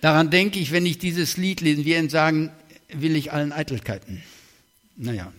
Daran 0.00 0.30
denke 0.30 0.58
ich, 0.58 0.72
wenn 0.72 0.86
ich 0.86 0.98
dieses 0.98 1.36
Lied 1.36 1.60
lese, 1.60 1.84
wir 1.84 1.98
entsagen, 1.98 2.50
will 2.88 3.16
ich 3.16 3.32
allen 3.32 3.52
Eitelkeiten. 3.52 4.22
Naja, 4.96 5.32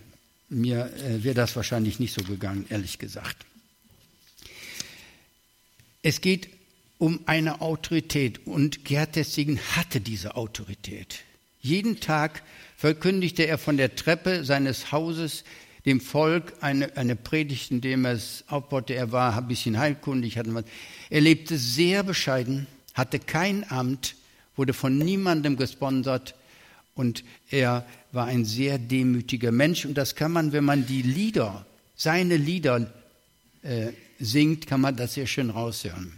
mir 0.48 0.92
äh, 1.04 1.24
wäre 1.24 1.34
das 1.34 1.56
wahrscheinlich 1.56 1.98
nicht 1.98 2.14
so 2.14 2.22
gegangen, 2.22 2.66
ehrlich 2.68 2.98
gesagt. 2.98 3.36
Es 6.02 6.20
geht 6.20 6.48
um 6.98 7.20
eine 7.26 7.60
Autorität 7.60 8.46
und 8.46 8.84
Gerd 8.84 9.12
Tessigen 9.12 9.58
hatte 9.76 10.00
diese 10.00 10.36
Autorität. 10.36 11.20
Jeden 11.60 12.00
Tag 12.00 12.42
verkündigte 12.76 13.46
er 13.46 13.58
von 13.58 13.76
der 13.76 13.94
Treppe 13.94 14.44
seines 14.44 14.92
Hauses 14.92 15.44
dem 15.84 16.00
Volk 16.00 16.52
eine, 16.60 16.96
eine 16.96 17.16
Predigt, 17.16 17.70
in 17.70 17.80
dem 17.80 18.04
er 18.04 18.12
es 18.12 18.44
aufbaute. 18.48 18.94
Er 18.94 19.12
war 19.12 19.36
ein 19.36 19.48
bisschen 19.48 19.78
heilkundig. 19.78 20.38
Hatte 20.38 20.64
er 21.10 21.20
lebte 21.20 21.56
sehr 21.56 22.02
bescheiden, 22.02 22.66
hatte 22.94 23.18
kein 23.18 23.68
Amt, 23.70 24.14
wurde 24.58 24.74
von 24.74 24.98
niemandem 24.98 25.56
gesponsert 25.56 26.34
und 26.94 27.24
er 27.48 27.86
war 28.10 28.26
ein 28.26 28.44
sehr 28.44 28.78
demütiger 28.78 29.52
Mensch. 29.52 29.84
Und 29.84 29.94
das 29.94 30.16
kann 30.16 30.32
man, 30.32 30.52
wenn 30.52 30.64
man 30.64 30.84
die 30.84 31.02
Lieder, 31.02 31.64
seine 31.94 32.36
Lieder 32.36 32.92
äh, 33.62 33.92
singt, 34.18 34.66
kann 34.66 34.80
man 34.80 34.96
das 34.96 35.14
sehr 35.14 35.26
schön 35.26 35.50
raushören. 35.50 36.12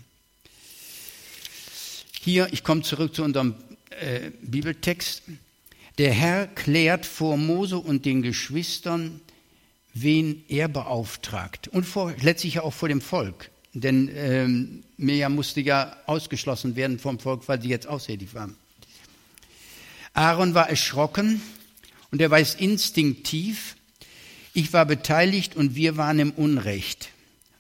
Hier, 2.23 2.49
ich 2.51 2.65
komme 2.65 2.83
zurück 2.83 3.15
zu 3.15 3.23
unserem 3.23 3.55
äh, 3.91 4.31
Bibeltext. 4.43 5.23
Der 5.99 6.13
Herr 6.13 6.47
klärt 6.47 7.05
vor 7.05 7.37
Mose 7.37 7.77
und 7.77 8.07
den 8.07 8.23
Geschwistern, 8.23 9.21
wen 9.93 10.45
er 10.49 10.69
beauftragt 10.69 11.69
und 11.69 11.85
vor, 11.85 12.15
letztlich 12.21 12.61
auch 12.61 12.73
vor 12.73 12.89
dem 12.89 13.03
Volk. 13.03 13.51
Denn 13.73 14.11
ähm, 14.15 14.83
Mirjam 14.97 15.35
musste 15.35 15.61
ja 15.61 15.97
ausgeschlossen 16.07 16.75
werden 16.77 16.99
vom 16.99 17.19
Volk, 17.19 17.47
weil 17.47 17.63
sie 17.63 17.69
jetzt 17.69 17.87
aushätig 17.87 18.35
war. 18.35 18.51
Aaron 20.13 20.55
war 20.55 20.69
erschrocken 20.69 21.41
und 22.11 22.21
er 22.21 22.31
weiß 22.31 22.57
instinktiv, 22.57 23.77
ich 24.53 24.73
war 24.73 24.85
beteiligt 24.87 25.55
und 25.55 25.77
wir 25.77 25.97
waren 25.97 26.19
im 26.19 26.33
Unrecht. 26.33 27.11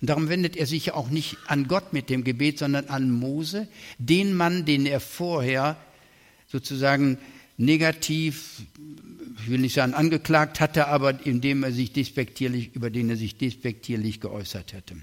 Und 0.01 0.11
darum 0.11 0.29
wendet 0.29 0.57
er 0.57 0.67
sich 0.67 0.87
ja 0.87 0.95
auch 0.95 1.11
nicht 1.11 1.37
an 1.47 1.69
Gott 1.69 1.93
mit 1.93 2.11
dem 2.11 2.25
Gebet, 2.25 2.59
sondern 2.59 2.87
an 2.89 3.11
Mose, 3.11 3.69
den 3.99 4.35
Mann, 4.35 4.65
den 4.65 4.87
er 4.87 4.99
vorher 4.99 5.77
sozusagen 6.49 7.19
negativ, 7.59 8.63
ich 9.43 9.51
will 9.51 9.61
nicht 9.61 9.75
sagen 9.75 9.95
angeklagt 9.95 10.59
hatte, 10.59 10.89
aber 10.89 11.25
indem 11.25 11.63
er 11.63 11.71
sich 11.71 11.93
despektierlich, 11.93 12.75
über 12.75 12.91
den 12.91 13.11
er 13.11 13.17
sich 13.17 13.37
despektierlich 13.37 14.21
geäußert 14.21 14.73
hätte. 14.73 14.97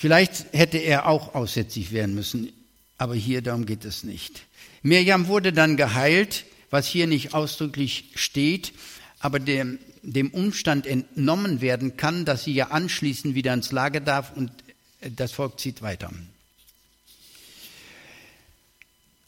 Vielleicht 0.00 0.52
hätte 0.52 0.78
er 0.78 1.06
auch 1.08 1.34
aussätzlich 1.34 1.90
werden 1.90 2.14
müssen, 2.14 2.52
aber 2.98 3.16
hier 3.16 3.42
darum 3.42 3.66
geht 3.66 3.84
es 3.84 4.04
nicht. 4.04 4.44
Mirjam 4.82 5.26
wurde 5.26 5.52
dann 5.52 5.76
geheilt, 5.76 6.44
was 6.70 6.86
hier 6.86 7.08
nicht 7.08 7.34
ausdrücklich 7.34 8.10
steht, 8.14 8.72
aber 9.18 9.40
der, 9.40 9.66
dem 10.02 10.30
Umstand 10.30 10.86
entnommen 10.86 11.60
werden 11.60 11.96
kann, 11.96 12.24
dass 12.24 12.44
sie 12.44 12.52
ja 12.52 12.68
anschließend 12.68 13.34
wieder 13.34 13.52
ins 13.52 13.72
Lager 13.72 13.98
darf 13.98 14.36
und 14.36 14.52
das 15.00 15.32
Volk 15.32 15.58
zieht 15.58 15.82
weiter. 15.82 16.12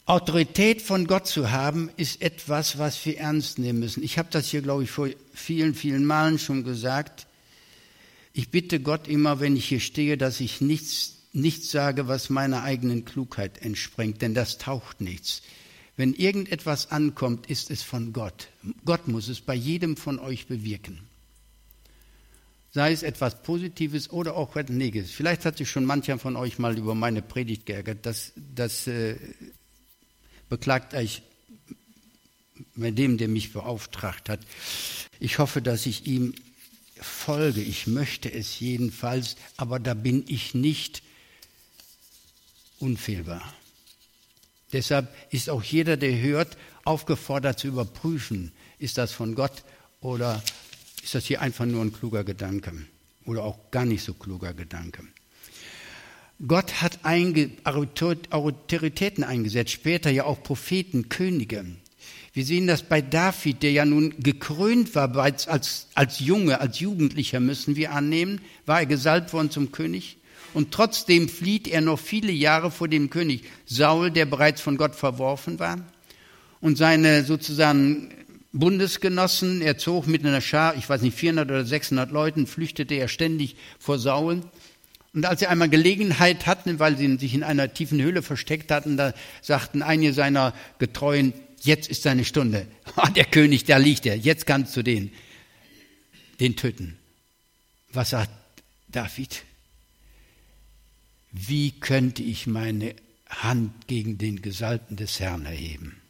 Autorität 0.05 0.81
von 0.81 1.05
Gott 1.05 1.27
zu 1.27 1.51
haben, 1.51 1.89
ist 1.97 2.21
etwas, 2.21 2.77
was 2.77 3.05
wir 3.05 3.17
ernst 3.17 3.59
nehmen 3.59 3.79
müssen. 3.79 4.03
Ich 4.03 4.17
habe 4.17 4.29
das 4.31 4.47
hier, 4.47 4.61
glaube 4.61 4.85
ich, 4.85 4.91
vor 4.91 5.09
vielen, 5.33 5.75
vielen 5.75 6.05
Malen 6.05 6.39
schon 6.39 6.63
gesagt. 6.63 7.27
Ich 8.33 8.49
bitte 8.49 8.79
Gott 8.79 9.07
immer, 9.07 9.39
wenn 9.39 9.55
ich 9.55 9.67
hier 9.67 9.79
stehe, 9.79 10.17
dass 10.17 10.39
ich 10.39 10.61
nichts, 10.61 11.17
nichts 11.33 11.71
sage, 11.71 12.07
was 12.07 12.29
meiner 12.29 12.63
eigenen 12.63 13.03
Klugheit 13.05 13.61
entspringt, 13.61 14.21
denn 14.21 14.33
das 14.33 14.57
taucht 14.57 15.01
nichts. 15.01 15.41
Wenn 15.97 16.13
irgendetwas 16.13 16.91
ankommt, 16.91 17.49
ist 17.49 17.69
es 17.69 17.83
von 17.83 18.13
Gott. 18.13 18.47
Gott 18.85 19.07
muss 19.07 19.27
es 19.27 19.41
bei 19.41 19.53
jedem 19.53 19.97
von 19.97 20.19
euch 20.19 20.47
bewirken. 20.47 20.99
Sei 22.73 22.93
es 22.93 23.03
etwas 23.03 23.43
Positives 23.43 24.09
oder 24.09 24.35
auch 24.37 24.55
etwas 24.55 24.75
Negatives. 24.75 25.11
Vielleicht 25.11 25.43
hat 25.43 25.57
sich 25.57 25.69
schon 25.69 25.83
mancher 25.83 26.17
von 26.17 26.37
euch 26.37 26.57
mal 26.57 26.77
über 26.77 26.95
meine 26.95 27.21
Predigt 27.21 27.65
geärgert. 27.65 28.05
Das, 28.05 28.31
das 28.55 28.87
äh, 28.87 29.17
beklagt 30.47 30.93
euch 30.93 31.21
bei 32.75 32.91
dem, 32.91 33.17
der 33.17 33.27
mich 33.27 33.51
beauftragt 33.51 34.29
hat. 34.29 34.39
Ich 35.19 35.37
hoffe, 35.39 35.61
dass 35.61 35.85
ich 35.85 36.07
ihm 36.07 36.33
folge. 37.01 37.61
Ich 37.61 37.87
möchte 37.87 38.31
es 38.31 38.59
jedenfalls, 38.59 39.35
aber 39.57 39.79
da 39.79 39.93
bin 39.93 40.23
ich 40.27 40.53
nicht 40.53 41.03
unfehlbar. 42.79 43.53
Deshalb 44.73 45.13
ist 45.31 45.49
auch 45.49 45.63
jeder, 45.63 45.97
der 45.97 46.17
hört, 46.19 46.57
aufgefordert 46.83 47.59
zu 47.59 47.67
überprüfen, 47.67 48.51
ist 48.79 48.97
das 48.97 49.11
von 49.11 49.35
Gott 49.35 49.63
oder 49.99 50.41
ist 51.03 51.13
das 51.15 51.25
hier 51.25 51.41
einfach 51.41 51.65
nur 51.65 51.83
ein 51.83 51.93
kluger 51.93 52.23
Gedanke 52.23 52.73
oder 53.25 53.43
auch 53.43 53.71
gar 53.71 53.85
nicht 53.85 54.03
so 54.03 54.13
kluger 54.13 54.53
Gedanke. 54.53 55.03
Gott 56.47 56.81
hat 56.81 56.99
Autoritäten 58.31 59.23
eingesetzt, 59.23 59.71
später 59.71 60.09
ja 60.09 60.23
auch 60.23 60.41
Propheten, 60.41 61.07
Könige. 61.07 61.65
Wir 62.33 62.45
sehen 62.45 62.67
das 62.67 62.83
bei 62.83 63.01
David, 63.01 63.61
der 63.61 63.71
ja 63.71 63.85
nun 63.85 64.13
gekrönt 64.19 64.95
war 64.95 65.15
als, 65.17 65.47
als, 65.47 65.87
als 65.95 66.19
Junge, 66.19 66.61
als 66.61 66.79
Jugendlicher 66.79 67.39
müssen 67.39 67.75
wir 67.75 67.91
annehmen, 67.91 68.39
war 68.65 68.79
er 68.79 68.85
gesalbt 68.85 69.33
worden 69.33 69.51
zum 69.51 69.71
König. 69.71 70.17
Und 70.53 70.71
trotzdem 70.71 71.29
flieht 71.29 71.67
er 71.67 71.81
noch 71.81 71.99
viele 71.99 72.31
Jahre 72.31 72.71
vor 72.71 72.87
dem 72.87 73.09
König 73.09 73.43
Saul, 73.65 74.11
der 74.11 74.25
bereits 74.25 74.61
von 74.61 74.77
Gott 74.77 74.95
verworfen 74.95 75.59
war. 75.59 75.77
Und 76.59 76.77
seine 76.77 77.23
sozusagen 77.23 78.09
Bundesgenossen, 78.53 79.61
er 79.61 79.77
zog 79.77 80.07
mit 80.07 80.25
einer 80.25 80.41
Schar, 80.41 80.75
ich 80.75 80.89
weiß 80.89 81.01
nicht, 81.01 81.17
400 81.17 81.49
oder 81.49 81.65
600 81.65 82.11
Leuten, 82.11 82.47
flüchtete 82.47 82.95
er 82.95 83.07
ständig 83.07 83.55
vor 83.79 83.97
Saul. 83.97 84.41
Und 85.13 85.25
als 85.25 85.39
sie 85.39 85.47
einmal 85.47 85.69
Gelegenheit 85.69 86.47
hatten, 86.47 86.79
weil 86.79 86.97
sie 86.97 87.17
sich 87.17 87.33
in 87.33 87.43
einer 87.43 87.73
tiefen 87.73 88.01
Höhle 88.01 88.21
versteckt 88.21 88.71
hatten, 88.71 88.97
da 88.97 89.13
sagten 89.41 89.81
einige 89.81 90.13
seiner 90.13 90.53
Getreuen, 90.79 91.33
jetzt 91.61 91.89
ist 91.89 92.03
seine 92.03 92.25
Stunde. 92.25 92.67
Ah, 92.97 93.09
der 93.09 93.23
König, 93.23 93.63
da 93.63 93.77
liegt 93.77 94.05
er, 94.05 94.17
jetzt 94.17 94.45
kannst 94.45 94.75
du 94.75 94.83
den, 94.83 95.13
den 96.41 96.57
töten. 96.57 96.99
Was 97.93 98.09
sagt 98.09 98.31
David? 98.89 99.43
Wie 101.31 101.71
könnte 101.71 102.21
ich 102.21 102.47
meine 102.47 102.93
Hand 103.29 103.87
gegen 103.87 104.17
den 104.17 104.41
Gesalbten 104.41 104.97
des 104.97 105.21
Herrn 105.21 105.45
erheben? 105.45 106.01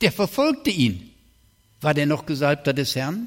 Der 0.00 0.12
verfolgte 0.12 0.70
ihn. 0.70 1.10
War 1.80 1.94
der 1.94 2.06
noch 2.06 2.24
Gesalbter 2.24 2.72
des 2.72 2.94
Herrn? 2.94 3.26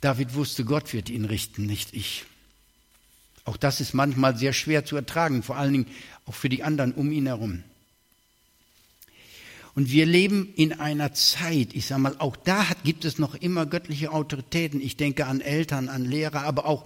David 0.00 0.34
wusste, 0.34 0.64
Gott 0.64 0.92
wird 0.92 1.10
ihn 1.10 1.24
richten, 1.24 1.66
nicht 1.66 1.92
ich. 1.92 2.24
Auch 3.44 3.56
das 3.56 3.80
ist 3.80 3.94
manchmal 3.94 4.36
sehr 4.36 4.52
schwer 4.52 4.84
zu 4.84 4.94
ertragen, 4.94 5.42
vor 5.42 5.56
allen 5.56 5.72
Dingen 5.72 5.86
auch 6.26 6.34
für 6.34 6.48
die 6.48 6.62
anderen 6.62 6.92
um 6.92 7.10
ihn 7.10 7.26
herum. 7.26 7.64
Und 9.78 9.92
wir 9.92 10.06
leben 10.06 10.52
in 10.56 10.72
einer 10.72 11.12
Zeit, 11.12 11.68
ich 11.72 11.86
sage 11.86 12.00
mal, 12.00 12.16
auch 12.18 12.34
da 12.34 12.68
hat, 12.68 12.82
gibt 12.82 13.04
es 13.04 13.20
noch 13.20 13.36
immer 13.36 13.64
göttliche 13.64 14.10
Autoritäten. 14.10 14.80
Ich 14.80 14.96
denke 14.96 15.26
an 15.26 15.40
Eltern, 15.40 15.88
an 15.88 16.04
Lehrer, 16.04 16.42
aber 16.42 16.66
auch 16.66 16.84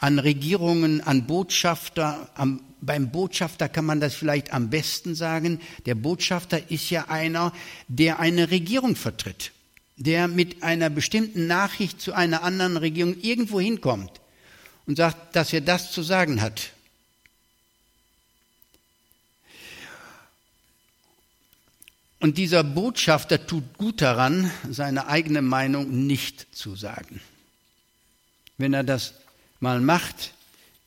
an 0.00 0.18
Regierungen, 0.18 1.00
an 1.00 1.26
Botschafter. 1.26 2.28
Am, 2.34 2.60
beim 2.82 3.10
Botschafter 3.10 3.70
kann 3.70 3.86
man 3.86 4.00
das 4.00 4.12
vielleicht 4.12 4.52
am 4.52 4.68
besten 4.68 5.14
sagen. 5.14 5.60
Der 5.86 5.94
Botschafter 5.94 6.70
ist 6.70 6.90
ja 6.90 7.06
einer, 7.08 7.54
der 7.88 8.20
eine 8.20 8.50
Regierung 8.50 8.96
vertritt 8.96 9.52
der 9.98 10.28
mit 10.28 10.62
einer 10.62 10.90
bestimmten 10.90 11.46
Nachricht 11.46 12.02
zu 12.02 12.12
einer 12.12 12.42
anderen 12.42 12.76
Regierung 12.76 13.16
irgendwo 13.22 13.58
hinkommt 13.58 14.10
und 14.86 14.98
sagt, 14.98 15.34
dass 15.34 15.54
er 15.54 15.62
das 15.62 15.90
zu 15.90 16.02
sagen 16.02 16.42
hat. 16.42 16.72
Und 22.26 22.38
dieser 22.38 22.64
Botschafter 22.64 23.46
tut 23.46 23.78
gut 23.78 24.02
daran, 24.02 24.50
seine 24.68 25.06
eigene 25.06 25.42
Meinung 25.42 26.08
nicht 26.08 26.48
zu 26.52 26.74
sagen. 26.74 27.20
Wenn 28.58 28.74
er 28.74 28.82
das 28.82 29.14
mal 29.60 29.80
macht, 29.80 30.32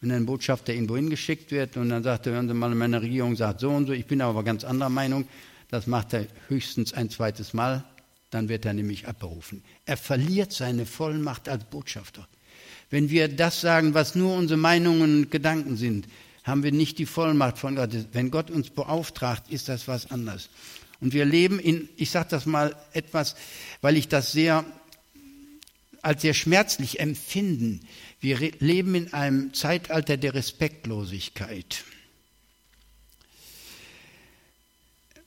wenn 0.02 0.12
ein 0.12 0.26
Botschafter 0.26 0.74
irgendwo 0.74 0.98
hingeschickt 0.98 1.52
wird 1.52 1.78
und 1.78 1.88
dann 1.88 2.04
sagt 2.04 2.28
er, 2.28 2.34
hören 2.34 2.50
Sie 2.50 2.54
mal, 2.54 2.76
meine 2.76 3.02
Regierung 3.02 3.38
sagt 3.38 3.62
so 3.62 3.70
und 3.70 3.86
so, 3.86 3.94
ich 3.94 4.06
bin 4.06 4.20
aber 4.20 4.44
ganz 4.44 4.66
anderer 4.66 4.90
Meinung, 4.90 5.30
das 5.72 5.88
macht 5.88 6.12
er 6.12 6.28
höchstens 6.50 6.92
ein 6.92 7.10
zweites 7.10 7.54
Mal 7.54 7.86
dann 8.32 8.50
wird 8.50 8.66
er 8.66 8.74
nämlich 8.74 9.08
abberufen. 9.08 9.64
Er 9.86 9.96
verliert 9.96 10.52
seine 10.52 10.86
Vollmacht 10.86 11.48
als 11.50 11.64
Botschafter. 11.64 12.28
Wenn 12.90 13.10
wir 13.10 13.30
das 13.30 13.62
sagen, 13.62 13.94
was 13.94 14.14
nur 14.14 14.36
unsere 14.36 14.60
Meinungen 14.60 15.22
und 15.22 15.32
Gedanken 15.32 15.78
sind, 15.78 16.06
haben 16.44 16.64
wir 16.64 16.74
nicht 16.74 17.00
die 17.00 17.06
Vollmacht 17.06 17.58
von 17.58 17.76
Gott. 17.76 17.92
Wenn 18.12 18.30
Gott 18.30 18.52
uns 18.52 18.70
beauftragt, 18.70 19.50
ist 19.50 19.70
das 19.70 19.88
was 19.88 20.12
anderes. 20.12 20.50
Und 21.02 21.14
wir 21.14 21.26
leben 21.26 21.60
in, 21.60 21.90
ich 21.96 22.10
sage 22.10 22.28
das 22.30 22.46
mal 22.46 22.76
etwas, 22.94 23.36
weil 23.82 23.98
ich 23.98 24.08
das 24.08 24.32
sehr 24.32 24.66
als 26.02 26.22
sehr 26.22 26.34
schmerzlich 26.34 27.00
empfinden. 27.00 27.82
Wir 28.22 28.40
leben 28.60 28.96
in 28.96 29.14
einem 29.14 29.54
Zeitalter 29.54 30.18
der 30.18 30.34
Respektlosigkeit. 30.34 31.84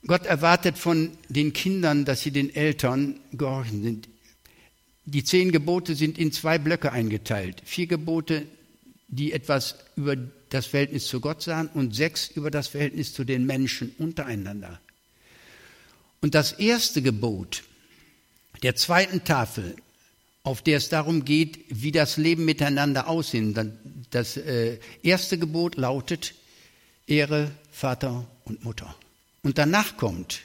Gott 0.07 0.27
erwartet 0.27 0.79
von 0.79 1.17
den 1.29 1.53
Kindern, 1.53 2.05
dass 2.05 2.23
sie 2.23 2.33
den 2.33 2.55
Eltern 2.55 3.21
gehorchen 3.33 3.83
sind. 3.83 4.09
Die 5.05 5.25
zehn 5.25 5.53
Gebote 5.53 5.95
sind 5.95 6.19
in 6.19 6.33
zwei 6.33 6.59
Blöcke 6.59 6.93
eingeteilt. 6.93 7.63
Vier 7.65 7.87
Gebote, 7.87 8.47
die 9.09 9.33
etwas 9.33 9.77
über 9.97 10.17
das 10.49 10.67
Verhältnis 10.67 11.07
zu 11.07 11.21
Gott 11.21 11.43
sagen 11.43 11.71
und 11.75 11.95
sechs 11.95 12.29
über 12.29 12.51
das 12.51 12.69
Verhältnis 12.69 13.15
zu 13.15 13.25
den 13.25 13.47
Menschen 13.47 13.95
untereinander. 13.99 14.81
Und 16.23 16.35
das 16.35 16.53
erste 16.53 17.03
Gebot 17.03 17.65
der 18.63 18.77
zweiten 18.77 19.25
Tafel, 19.25 19.77
auf 20.45 20.63
der 20.63 20.79
es 20.79 20.89
darum 20.89 21.25
geht, 21.25 21.59
wie 21.69 21.93
das 21.93 22.17
Leben 22.17 22.45
miteinander 22.45 23.09
aussehen, 23.09 24.07
das 24.11 24.37
äh, 24.37 24.79
erste 25.03 25.37
Gebot 25.37 25.77
lautet, 25.77 26.35
Ehre 27.07 27.51
Vater 27.73 28.27
und 28.45 28.65
Mutter. 28.65 28.95
Und 29.43 29.59
danach 29.59 29.97
kommt, 29.97 30.43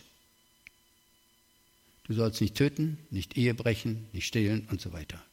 du 2.08 2.14
sollst 2.14 2.42
nicht 2.42 2.56
töten, 2.56 2.98
nicht 3.12 3.38
Ehe 3.38 3.54
brechen, 3.54 4.08
nicht 4.14 4.26
stehlen 4.26 4.68
und 4.72 4.82
so 4.82 4.94
weiter. 4.94 5.24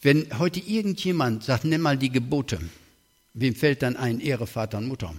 Wenn 0.00 0.38
heute 0.38 0.60
irgendjemand 0.60 1.42
sagt, 1.42 1.64
nimm 1.64 1.80
mal 1.80 1.98
die 1.98 2.10
Gebote, 2.10 2.60
wem 3.32 3.56
fällt 3.56 3.82
dann 3.82 3.96
ein 3.96 4.20
Ehre 4.20 4.46
Vater 4.46 4.78
und 4.78 4.86
Mutter? 4.86 5.14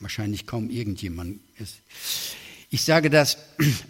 Wahrscheinlich 0.00 0.46
kaum 0.46 0.70
irgendjemand. 0.70 1.40
Ich 2.70 2.82
sage 2.82 3.10
das, 3.10 3.38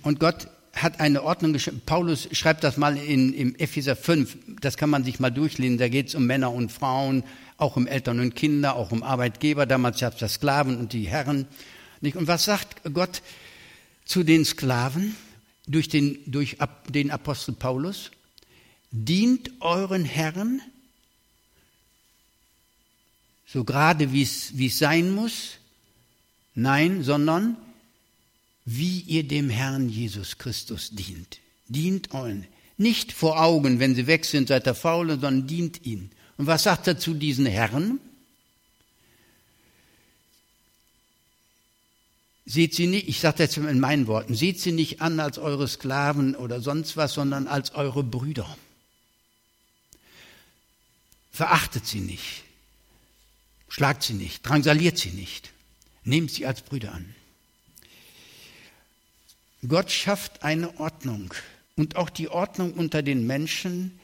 und 0.03 0.21
Gott 0.21 0.49
hat 0.77 1.01
eine 1.01 1.23
Ordnung 1.23 1.53
geschrieben. 1.53 1.83
Paulus 1.85 2.29
schreibt 2.33 2.63
das 2.63 2.77
mal 2.77 2.97
in, 2.97 3.33
im 3.33 3.55
Epheser 3.57 3.97
5, 3.97 4.37
das 4.61 4.77
kann 4.77 4.91
man 4.91 5.05
sich 5.05 5.19
mal 5.19 5.31
durchlesen, 5.31 5.79
da 5.79 5.89
geht 5.89 6.09
es 6.09 6.15
um 6.15 6.27
Männer 6.27 6.53
und 6.53 6.71
Frauen, 6.71 7.25
auch 7.57 7.77
um 7.77 7.87
Eltern 7.87 8.21
und 8.21 8.35
Kinder, 8.35 8.77
auch 8.77 8.93
um 8.93 9.03
Arbeitgeber, 9.03 9.67
damals 9.67 10.01
gab 10.01 10.15
es 10.15 10.21
ja 10.21 10.29
Sklaven 10.29 10.77
und 10.77 10.93
die 10.93 11.09
Herren. 11.09 11.47
Und 12.03 12.27
was 12.27 12.45
sagt 12.45 12.83
Gott 12.93 13.23
zu 14.05 14.23
den 14.23 14.45
Sklaven 14.45 15.17
durch 15.67 15.89
den, 15.89 16.19
durch 16.27 16.59
den 16.91 17.11
Apostel 17.11 17.55
Paulus? 17.55 18.11
Dient 18.91 19.51
euren 19.61 20.05
Herren, 20.05 20.61
so 23.47 23.65
gerade 23.65 24.13
wie 24.13 24.23
es 24.23 24.79
sein 24.79 25.15
muss? 25.15 25.59
Nein, 26.57 27.05
sondern 27.05 27.57
wie 28.65 29.01
ihr 29.01 29.29
dem 29.29 29.51
Herrn 29.51 29.89
Jesus 29.89 30.39
Christus 30.39 30.91
dient. 30.91 31.39
Dient 31.69 32.13
euren. 32.13 32.47
Nicht 32.79 33.13
vor 33.13 33.41
Augen, 33.41 33.79
wenn 33.79 33.95
sie 33.95 34.07
weg 34.07 34.25
sind, 34.25 34.49
seid 34.49 34.67
ihr 34.67 34.75
faul, 34.75 35.09
sondern 35.09 35.47
dient 35.47 35.85
ihnen. 35.87 36.11
Und 36.39 36.47
was 36.47 36.65
sagt 36.65 36.87
er 36.87 36.99
zu 36.99 37.15
diesen 37.15 37.47
Herren? 37.47 38.01
Seht 42.47 42.75
sie 42.75 42.87
nicht, 42.87 43.09
ich 43.09 43.21
sage 43.21 43.43
jetzt 43.43 43.57
in 43.57 43.81
meinen 43.81 44.07
Worten, 44.07 44.35
seht 44.35 44.61
sie 44.61 44.73
nicht 44.73 45.03
an 45.03 45.21
als 45.21 45.37
eure 45.37 45.69
Sklaven 45.69 46.35
oder 46.35 46.61
sonst 46.61 46.97
was, 46.97 47.15
sondern 47.15 47.49
als 47.49 47.75
eure 47.75 48.03
Brüder. 48.03 48.57
Verachtet 51.33 51.87
sie 51.87 52.01
nicht, 52.01 52.45
schlagt 53.69 54.05
sie 54.05 54.15
nicht, 54.15 54.47
drangsaliert 54.47 54.97
sie 54.97 55.11
nicht, 55.11 55.51
nehmt 56.07 56.31
sie 56.31 56.47
als 56.47 56.63
Brüder 56.63 56.93
an. 56.93 57.15
Gott 59.67 59.91
schafft 59.91 60.43
eine 60.43 60.79
Ordnung 60.79 61.35
und 61.77 61.97
auch 61.97 62.11
die 62.11 62.29
Ordnung 62.29 62.73
unter 62.73 63.03
den 63.03 63.27
Menschen 63.27 63.99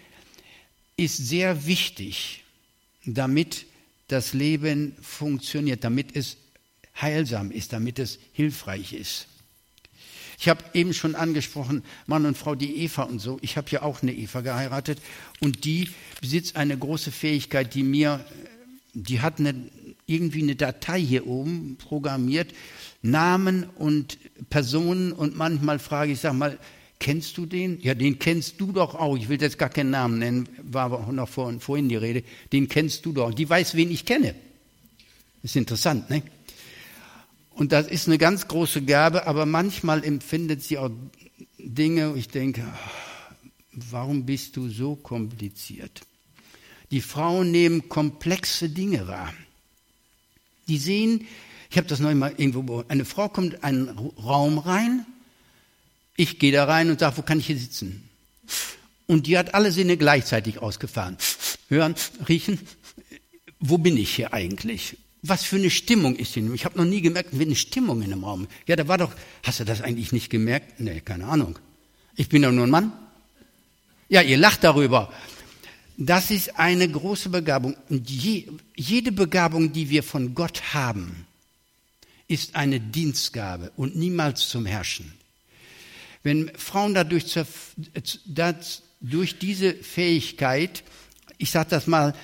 ist 0.96 1.16
sehr 1.16 1.66
wichtig, 1.66 2.44
damit 3.04 3.66
das 4.08 4.32
Leben 4.32 4.96
funktioniert, 5.00 5.84
damit 5.84 6.14
es 6.16 6.36
heilsam 7.00 7.50
ist, 7.50 7.72
damit 7.72 7.98
es 7.98 8.18
hilfreich 8.32 8.92
ist. 8.92 9.26
Ich 10.38 10.48
habe 10.48 10.64
eben 10.74 10.92
schon 10.92 11.14
angesprochen, 11.14 11.84
Mann 12.06 12.26
und 12.26 12.36
Frau, 12.36 12.56
die 12.56 12.78
Eva 12.78 13.04
und 13.04 13.20
so. 13.20 13.38
Ich 13.42 13.56
habe 13.56 13.70
ja 13.70 13.82
auch 13.82 14.02
eine 14.02 14.12
Eva 14.12 14.40
geheiratet 14.40 15.00
und 15.40 15.64
die 15.64 15.88
besitzt 16.20 16.56
eine 16.56 16.76
große 16.76 17.12
Fähigkeit, 17.12 17.74
die 17.74 17.84
mir, 17.84 18.24
die 18.92 19.20
hat 19.20 19.38
eine, 19.38 19.54
irgendwie 20.06 20.42
eine 20.42 20.56
Datei 20.56 21.00
hier 21.00 21.26
oben 21.26 21.76
programmiert, 21.76 22.52
Namen 23.02 23.64
und 23.76 24.18
Personen 24.50 25.12
und 25.12 25.36
manchmal 25.36 25.78
frage 25.78 26.12
ich, 26.12 26.20
sag 26.20 26.34
mal, 26.34 26.58
kennst 26.98 27.36
du 27.36 27.46
den? 27.46 27.80
Ja, 27.80 27.94
den 27.94 28.18
kennst 28.18 28.60
du 28.60 28.72
doch 28.72 28.94
auch. 28.94 29.16
Ich 29.16 29.28
will 29.28 29.40
jetzt 29.40 29.58
gar 29.58 29.70
keinen 29.70 29.90
Namen 29.90 30.18
nennen, 30.18 30.48
war 30.62 30.84
aber 30.84 31.12
noch 31.12 31.28
vorhin 31.28 31.88
die 31.88 31.96
Rede. 31.96 32.22
Den 32.52 32.68
kennst 32.68 33.04
du 33.04 33.12
doch. 33.12 33.34
Die 33.34 33.48
weiß, 33.48 33.74
wen 33.74 33.90
ich 33.90 34.04
kenne. 34.04 34.34
Ist 35.42 35.56
interessant, 35.56 36.08
ne? 36.10 36.22
Und 37.54 37.72
das 37.72 37.86
ist 37.88 38.06
eine 38.06 38.18
ganz 38.18 38.48
große 38.48 38.82
Gabe, 38.82 39.26
aber 39.26 39.46
manchmal 39.46 40.04
empfindet 40.04 40.62
sie 40.62 40.78
auch 40.78 40.90
Dinge, 41.58 42.12
wo 42.12 42.16
ich 42.16 42.28
denke, 42.28 42.64
warum 43.72 44.24
bist 44.24 44.56
du 44.56 44.68
so 44.68 44.94
kompliziert? 44.96 46.02
Die 46.90 47.00
Frauen 47.00 47.50
nehmen 47.50 47.88
komplexe 47.88 48.68
Dinge 48.68 49.06
wahr. 49.06 49.32
Die 50.68 50.78
sehen, 50.78 51.26
ich 51.70 51.76
habe 51.76 51.86
das 51.86 52.00
noch 52.00 52.12
mal 52.14 52.34
irgendwo, 52.36 52.84
eine 52.88 53.04
Frau 53.04 53.28
kommt 53.28 53.54
in 53.54 53.62
einen 53.62 53.88
Raum 53.88 54.58
rein, 54.58 55.06
ich 56.16 56.38
gehe 56.38 56.52
da 56.52 56.64
rein 56.64 56.90
und 56.90 57.00
sage, 57.00 57.16
wo 57.16 57.22
kann 57.22 57.40
ich 57.40 57.46
hier 57.46 57.58
sitzen? 57.58 58.08
Und 59.06 59.26
die 59.26 59.38
hat 59.38 59.54
alle 59.54 59.72
Sinne 59.72 59.96
gleichzeitig 59.96 60.58
ausgefahren. 60.58 61.16
Hören, 61.68 61.94
riechen, 62.28 62.58
wo 63.58 63.78
bin 63.78 63.96
ich 63.96 64.14
hier 64.14 64.32
eigentlich? 64.32 64.96
Was 65.22 65.44
für 65.44 65.56
eine 65.56 65.70
Stimmung 65.70 66.16
ist 66.16 66.34
hier? 66.34 66.52
Ich 66.52 66.64
habe 66.64 66.78
noch 66.78 66.84
nie 66.84 67.00
gemerkt, 67.00 67.38
wie 67.38 67.44
eine 67.44 67.54
Stimmung 67.54 68.02
in 68.02 68.12
einem 68.12 68.24
Raum. 68.24 68.48
Ja, 68.66 68.76
da 68.76 68.88
war 68.88 68.98
doch, 68.98 69.12
hast 69.42 69.60
du 69.60 69.64
das 69.64 69.80
eigentlich 69.80 70.12
nicht 70.12 70.30
gemerkt? 70.30 70.80
Nee, 70.80 71.00
keine 71.00 71.26
Ahnung. 71.26 71.58
Ich 72.16 72.28
bin 72.28 72.42
doch 72.42 72.52
nur 72.52 72.66
ein 72.66 72.70
Mann. 72.70 72.92
Ja, 74.08 74.20
ihr 74.20 74.36
lacht 74.36 74.64
darüber. 74.64 75.12
Das 75.96 76.30
ist 76.30 76.58
eine 76.58 76.88
große 76.88 77.28
Begabung. 77.28 77.76
Und 77.88 78.10
je, 78.10 78.46
jede 78.74 79.12
Begabung, 79.12 79.72
die 79.72 79.90
wir 79.90 80.02
von 80.02 80.34
Gott 80.34 80.74
haben, 80.74 81.26
ist 82.28 82.56
eine 82.56 82.80
Dienstgabe 82.80 83.72
und 83.76 83.94
niemals 83.96 84.48
zum 84.48 84.64
Herrschen. 84.64 85.12
Wenn 86.22 86.50
Frauen 86.56 86.94
dadurch, 86.94 87.34
durch 89.00 89.38
diese 89.38 89.74
Fähigkeit, 89.74 90.82
ich 91.38 91.50
sage 91.50 91.70
das 91.70 91.86
mal, 91.86 92.14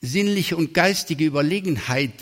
sinnliche 0.00 0.56
und 0.56 0.74
geistige 0.74 1.24
Überlegenheit 1.24 2.12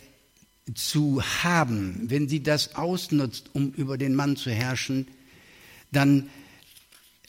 zu 0.75 1.22
haben, 1.42 2.11
wenn 2.11 2.29
sie 2.29 2.42
das 2.42 2.75
ausnutzt, 2.75 3.51
um 3.55 3.72
über 3.72 3.98
den 3.98 4.14
Mann 4.14 4.37
zu 4.37 4.51
herrschen, 4.51 5.09
dann 5.90 6.29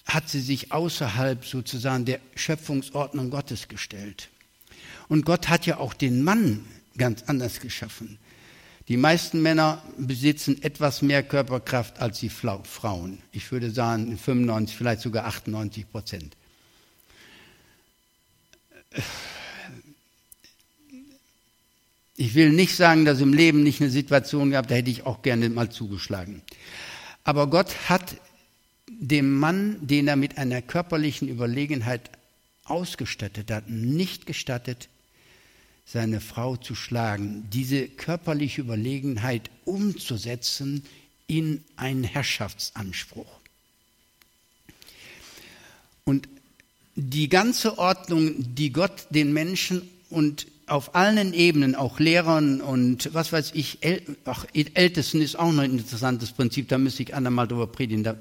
hat 0.06 0.30
sie 0.30 0.42
sich 0.42 0.72
außerhalb 0.72 1.46
sozusagen 1.46 2.06
der 2.06 2.20
Schöpfungsordnung 2.36 3.30
Gottes 3.30 3.68
gestellt. 3.68 4.30
Und 5.08 5.26
Gott 5.26 5.50
hat 5.50 5.66
ja 5.66 5.78
auch 5.78 5.94
den 5.94 6.24
Mann 6.24 6.66
ganz 6.98 7.24
anders 7.24 7.60
geschaffen. 7.60 8.20
Die 8.90 8.98
meisten 8.98 9.42
Männer 9.42 9.82
besitzen 9.98 10.62
etwas 10.62 11.02
mehr 11.02 11.24
Körperkraft 11.24 12.00
als 12.00 12.20
die 12.20 12.30
Frauen. 12.30 13.20
Ich 13.32 13.52
würde 13.52 13.72
sagen 13.72 14.18
95, 14.18 14.76
vielleicht 14.76 15.02
sogar 15.02 15.26
98 15.26 15.90
Prozent. 15.90 16.36
Ich 22.18 22.36
will 22.36 22.52
nicht 22.52 22.76
sagen, 22.76 23.06
dass 23.06 23.22
im 23.22 23.34
Leben 23.34 23.64
nicht 23.64 23.82
eine 23.82 23.90
Situation 23.90 24.52
gab, 24.52 24.68
da 24.68 24.76
hätte 24.76 24.92
ich 24.92 25.06
auch 25.06 25.22
gerne 25.22 25.50
mal 25.50 25.70
zugeschlagen. 25.70 26.42
Aber 27.24 27.48
Gott 27.48 27.90
hat 27.90 28.18
dem 29.00 29.38
Mann, 29.40 29.78
den 29.82 30.08
er 30.08 30.16
mit 30.16 30.38
einer 30.38 30.62
körperlichen 30.62 31.28
Überlegenheit 31.28 32.10
ausgestattet 32.66 33.52
hat, 33.52 33.70
nicht 33.70 34.26
gestattet, 34.26 34.90
seine 35.86 36.22
Frau 36.22 36.56
zu 36.56 36.76
schlagen, 36.76 37.48
diese 37.52 37.88
körperliche 37.88 38.62
Überlegenheit 38.62 39.50
umzusetzen 39.66 40.84
in 41.28 41.64
einen 41.76 42.04
Herrschaftsanspruch. 42.04 43.40
Und 46.06 46.28
die 46.96 47.30
ganze 47.30 47.78
Ordnung, 47.78 48.36
die 48.56 48.72
Gott 48.72 49.08
den 49.10 49.34
Menschen 49.34 49.82
und 50.10 50.48
auf 50.68 50.96
allen 50.96 51.34
Ebenen, 51.34 51.76
auch 51.76 52.00
Lehrern 52.00 52.62
und 52.62 53.14
was 53.14 53.34
weiß 53.34 53.52
ich, 53.54 53.80
Ältesten 53.84 55.22
ist 55.22 55.38
auch 55.38 55.52
noch 55.52 55.64
ein 55.64 55.78
interessantes 55.78 56.32
Prinzip, 56.32 56.70
da 56.70 56.78
müsste 56.78 57.04
ich 57.04 57.14
andermal 57.14 57.48
drüber 57.48 57.68
predigen, 57.68 58.04
da, 58.04 58.16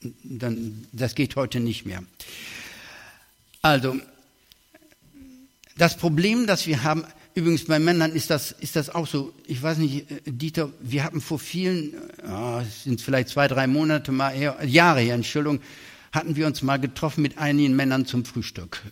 dann, 0.00 0.86
das 0.92 1.14
geht 1.14 1.36
heute 1.36 1.60
nicht 1.60 1.86
mehr. 1.86 2.02
Also, 3.62 3.96
das 5.76 5.96
Problem, 5.96 6.46
das 6.46 6.66
wir 6.66 6.82
haben, 6.82 7.04
übrigens 7.34 7.64
bei 7.64 7.78
Männern 7.78 8.12
ist 8.12 8.30
das, 8.30 8.52
ist 8.52 8.76
das 8.76 8.90
auch 8.90 9.06
so, 9.06 9.32
ich 9.46 9.62
weiß 9.62 9.78
nicht, 9.78 10.10
äh, 10.10 10.20
Dieter, 10.26 10.70
wir 10.80 11.04
hatten 11.04 11.20
vor 11.20 11.38
vielen, 11.38 11.94
oh, 12.28 12.60
sind 12.84 13.00
vielleicht 13.00 13.28
zwei, 13.28 13.48
drei 13.48 13.66
Monate 13.66 14.12
mal 14.12 14.32
her, 14.32 14.58
Jahre 14.64 15.00
her, 15.00 15.14
Entschuldigung, 15.14 15.60
hatten 16.12 16.36
wir 16.36 16.46
uns 16.46 16.62
mal 16.62 16.78
getroffen 16.78 17.22
mit 17.22 17.38
einigen 17.38 17.76
Männern 17.76 18.06
zum 18.06 18.24
Frühstück. 18.24 18.82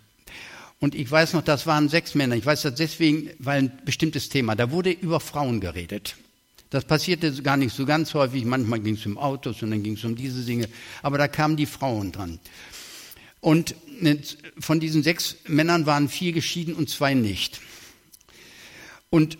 Und 0.78 0.94
ich 0.94 1.10
weiß 1.10 1.32
noch, 1.32 1.42
das 1.42 1.66
waren 1.66 1.88
sechs 1.88 2.14
Männer. 2.14 2.36
Ich 2.36 2.44
weiß 2.44 2.62
das 2.62 2.74
deswegen, 2.74 3.30
weil 3.38 3.62
ein 3.62 3.72
bestimmtes 3.84 4.28
Thema. 4.28 4.54
Da 4.54 4.70
wurde 4.70 4.90
über 4.90 5.20
Frauen 5.20 5.60
geredet. 5.60 6.16
Das 6.70 6.84
passierte 6.84 7.42
gar 7.42 7.56
nicht 7.56 7.74
so 7.74 7.86
ganz 7.86 8.12
häufig. 8.14 8.44
Manchmal 8.44 8.80
ging 8.80 8.94
es 8.94 9.06
um 9.06 9.18
Autos 9.18 9.62
und 9.62 9.70
dann 9.70 9.82
ging 9.82 9.94
es 9.94 10.04
um 10.04 10.16
diese 10.16 10.44
Dinge. 10.44 10.68
Aber 11.02 11.18
da 11.18 11.28
kamen 11.28 11.56
die 11.56 11.66
Frauen 11.66 12.12
dran. 12.12 12.40
Und 13.40 13.76
von 14.58 14.80
diesen 14.80 15.02
sechs 15.02 15.36
Männern 15.46 15.86
waren 15.86 16.08
vier 16.08 16.32
geschieden 16.32 16.74
und 16.74 16.90
zwei 16.90 17.14
nicht. 17.14 17.60
Und 19.10 19.38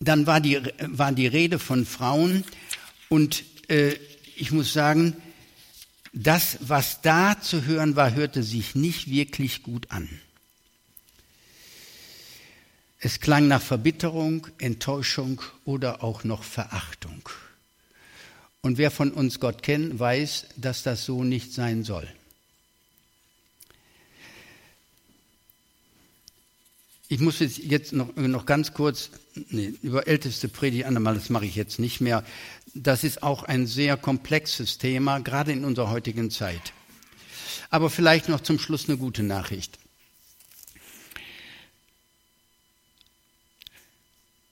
dann 0.00 0.26
war 0.26 0.40
die, 0.40 0.60
war 0.80 1.12
die 1.12 1.28
Rede 1.28 1.58
von 1.58 1.86
Frauen. 1.86 2.44
Und 3.08 3.44
äh, 3.68 3.94
ich 4.36 4.50
muss 4.50 4.72
sagen, 4.72 5.16
das, 6.12 6.58
was 6.60 7.00
da 7.00 7.40
zu 7.40 7.64
hören 7.64 7.96
war, 7.96 8.14
hörte 8.14 8.42
sich 8.42 8.74
nicht 8.74 9.08
wirklich 9.08 9.62
gut 9.62 9.90
an. 9.90 10.08
Es 13.04 13.18
klang 13.18 13.48
nach 13.48 13.60
Verbitterung, 13.60 14.46
Enttäuschung 14.58 15.42
oder 15.64 16.04
auch 16.04 16.22
noch 16.22 16.44
Verachtung. 16.44 17.28
Und 18.60 18.78
wer 18.78 18.92
von 18.92 19.10
uns 19.10 19.40
Gott 19.40 19.64
kennt, 19.64 19.98
weiß, 19.98 20.46
dass 20.56 20.84
das 20.84 21.04
so 21.04 21.24
nicht 21.24 21.52
sein 21.52 21.82
soll. 21.82 22.06
Ich 27.08 27.18
muss 27.18 27.40
jetzt 27.40 27.92
noch, 27.92 28.14
noch 28.14 28.46
ganz 28.46 28.72
kurz 28.72 29.10
nee, 29.50 29.74
über 29.82 30.06
älteste 30.06 30.46
Predigt 30.46 30.84
andermal, 30.84 31.14
das 31.14 31.28
mache 31.28 31.44
ich 31.44 31.56
jetzt 31.56 31.80
nicht 31.80 32.00
mehr. 32.00 32.24
Das 32.72 33.02
ist 33.02 33.24
auch 33.24 33.42
ein 33.42 33.66
sehr 33.66 33.96
komplexes 33.96 34.78
Thema, 34.78 35.18
gerade 35.18 35.50
in 35.50 35.64
unserer 35.64 35.90
heutigen 35.90 36.30
Zeit. 36.30 36.72
Aber 37.68 37.90
vielleicht 37.90 38.28
noch 38.28 38.42
zum 38.42 38.60
Schluss 38.60 38.88
eine 38.88 38.96
gute 38.96 39.24
Nachricht. 39.24 39.81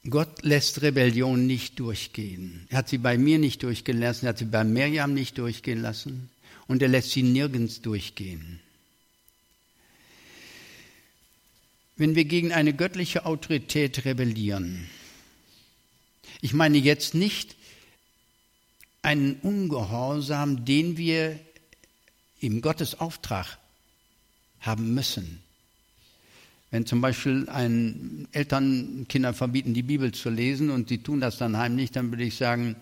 Gott 0.08 0.42
lässt 0.42 0.80
Rebellion 0.82 1.46
nicht 1.46 1.78
durchgehen. 1.78 2.66
Er 2.70 2.78
hat 2.78 2.88
sie 2.88 2.98
bei 2.98 3.18
mir 3.18 3.38
nicht 3.38 3.62
durchgehen 3.62 4.00
lassen, 4.00 4.26
er 4.26 4.30
hat 4.30 4.38
sie 4.38 4.46
bei 4.46 4.64
Mirjam 4.64 5.12
nicht 5.12 5.36
durchgehen 5.36 5.82
lassen 5.82 6.30
und 6.66 6.80
er 6.80 6.88
lässt 6.88 7.10
sie 7.10 7.22
nirgends 7.22 7.82
durchgehen. 7.82 8.60
wenn 12.00 12.14
wir 12.14 12.24
gegen 12.24 12.50
eine 12.50 12.72
göttliche 12.72 13.26
Autorität 13.26 14.06
rebellieren. 14.06 14.88
Ich 16.40 16.54
meine 16.54 16.78
jetzt 16.78 17.14
nicht 17.14 17.56
einen 19.02 19.34
Ungehorsam, 19.40 20.64
den 20.64 20.96
wir 20.96 21.38
im 22.40 22.62
Gottes 22.62 22.98
Auftrag 22.98 23.58
haben 24.60 24.94
müssen. 24.94 25.42
Wenn 26.70 26.86
zum 26.86 27.00
Beispiel 27.00 27.48
ein 27.48 28.28
Eltern 28.30 29.06
Kinder 29.08 29.34
verbieten, 29.34 29.74
die 29.74 29.82
Bibel 29.82 30.12
zu 30.12 30.30
lesen 30.30 30.70
und 30.70 30.88
sie 30.88 30.98
tun 30.98 31.20
das 31.20 31.36
dann 31.36 31.56
heimlich, 31.56 31.90
dann 31.90 32.10
würde 32.10 32.24
ich 32.24 32.36
sagen, 32.36 32.76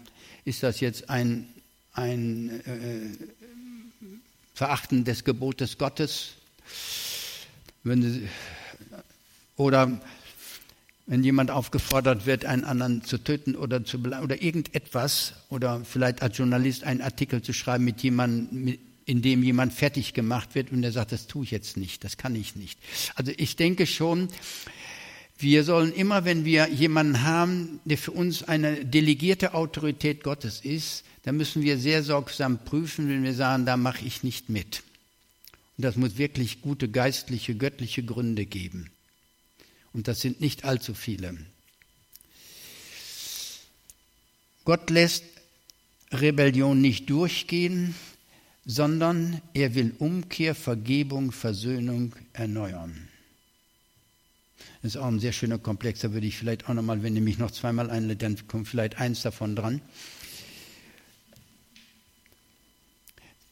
ist 0.45 0.63
das 0.63 0.81
jetzt 0.81 1.09
ein, 1.09 1.47
ein 1.95 2.61
äh, 2.67 3.27
Verachten 4.55 5.05
des 5.05 5.25
Gebotes 5.25 5.79
Gottes? 5.79 6.35
Sie, 7.85 8.29
oder 9.57 9.99
wenn 11.07 11.25
jemand 11.25 11.51
aufgefordert 11.51 12.27
wird, 12.27 12.45
einen 12.45 12.65
anderen 12.65 13.03
zu 13.03 13.17
töten 13.17 13.57
oder 13.57 13.85
zu 13.85 13.99
oder 13.99 14.43
irgendetwas 14.43 15.33
oder 15.49 15.83
vielleicht 15.85 16.21
als 16.21 16.37
Journalist 16.37 16.85
einen 16.85 17.01
Artikel 17.01 17.41
zu 17.41 17.55
schreiben 17.55 17.85
mit 17.85 18.03
jemandem, 18.03 18.79
in 19.09 19.23
dem 19.23 19.43
jemand 19.43 19.73
fertig 19.73 20.13
gemacht 20.13 20.55
wird 20.55 20.71
und 20.71 20.85
er 20.85 20.93
sagt, 20.93 21.13
das 21.13 21.27
tue 21.27 21.43
ich 21.43 21.51
jetzt 21.51 21.79
nicht, 21.79 22.05
das 22.05 22.19
kann 22.19 22.37
ich 22.37 22.57
nicht. 22.57 22.79
Also 23.15 23.33
ich 23.39 23.57
denke 23.57 23.87
schon, 23.87 24.29
wir 25.39 25.65
sollen 25.65 25.93
immer, 25.95 26.27
wenn 26.27 26.45
wir 26.45 26.69
jemanden 26.69 27.23
haben, 27.23 27.81
der 27.87 27.97
für 27.97 28.11
uns 28.11 28.43
eine 28.43 28.85
delegierte 28.85 29.55
Autorität 29.55 30.23
Gottes 30.23 30.61
ist, 30.61 31.05
dann 31.23 31.39
müssen 31.39 31.63
wir 31.63 31.79
sehr 31.79 32.03
sorgsam 32.03 32.63
prüfen, 32.65 33.09
wenn 33.09 33.23
wir 33.23 33.33
sagen, 33.33 33.65
da 33.65 33.79
mache 33.79 34.05
ich 34.05 34.23
nicht 34.23 34.51
mit. 34.51 34.83
Und 35.79 35.85
das 35.85 35.97
muss 35.97 36.19
wirklich 36.19 36.61
gute 36.61 36.91
geistliche, 36.91 37.55
göttliche 37.55 38.03
Gründe 38.03 38.45
geben. 38.45 38.91
Und 39.95 40.07
das 40.07 40.21
sind 40.21 40.43
nicht 40.43 40.65
allzu 40.65 40.93
viele. 40.93 41.39
Gott 44.67 44.91
lässt 44.91 45.25
Rebellion 46.13 46.83
nicht 46.83 47.09
durchgehen, 47.09 47.95
sondern 48.71 49.41
er 49.55 49.75
will 49.75 49.95
Umkehr, 49.99 50.55
Vergebung, 50.55 51.33
Versöhnung 51.33 52.15
erneuern. 52.35 53.09
Das 54.83 54.95
ist 54.95 54.97
auch 54.99 55.07
ein 55.07 55.21
sehr 55.21 55.33
schöner 55.33 55.59
Komplex, 55.59 56.01
da 56.01 56.13
würde 56.13 56.27
ich 56.27 56.37
vielleicht 56.37 56.69
auch 56.69 56.75
nochmal, 56.75 57.03
wenn 57.03 57.17
ihr 57.17 57.23
mich 57.23 57.39
noch 57.39 57.51
zweimal 57.51 57.91
einlädt, 57.91 58.23
dann 58.23 58.47
kommt 58.47 58.69
vielleicht 58.69 58.99
eins 58.99 59.23
davon 59.23 59.57
dran. 59.57 59.81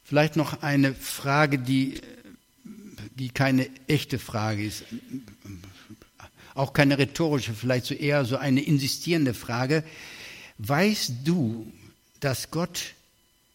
Vielleicht 0.03 0.35
noch 0.35 0.61
eine 0.61 0.93
Frage, 0.93 1.57
die, 1.57 1.99
die 3.15 3.29
keine 3.29 3.67
echte 3.87 4.19
Frage 4.19 4.63
ist, 4.63 4.83
auch 6.53 6.73
keine 6.73 6.99
rhetorische, 6.99 7.55
vielleicht 7.55 7.87
so 7.87 7.95
eher 7.95 8.23
so 8.23 8.37
eine 8.37 8.61
insistierende 8.61 9.33
Frage. 9.33 9.83
Weißt 10.59 11.13
du, 11.23 11.71
dass 12.19 12.51
Gott 12.51 12.93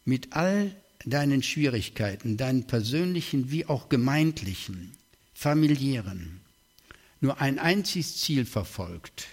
mit 0.05 0.33
all 0.33 0.73
deinen 1.05 1.43
Schwierigkeiten, 1.43 2.37
deinen 2.37 2.67
persönlichen 2.67 3.51
wie 3.51 3.67
auch 3.67 3.89
gemeindlichen, 3.89 4.93
familiären, 5.35 6.41
nur 7.21 7.41
ein 7.41 7.59
einziges 7.59 8.19
Ziel 8.19 8.45
verfolgt. 8.45 9.29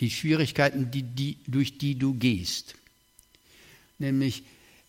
Die 0.00 0.10
Schwierigkeiten, 0.10 0.90
die, 0.90 1.02
die, 1.02 1.38
durch 1.46 1.78
die 1.78 1.96
du 1.96 2.14
gehst. 2.14 2.74
Nämlich, 3.98 4.42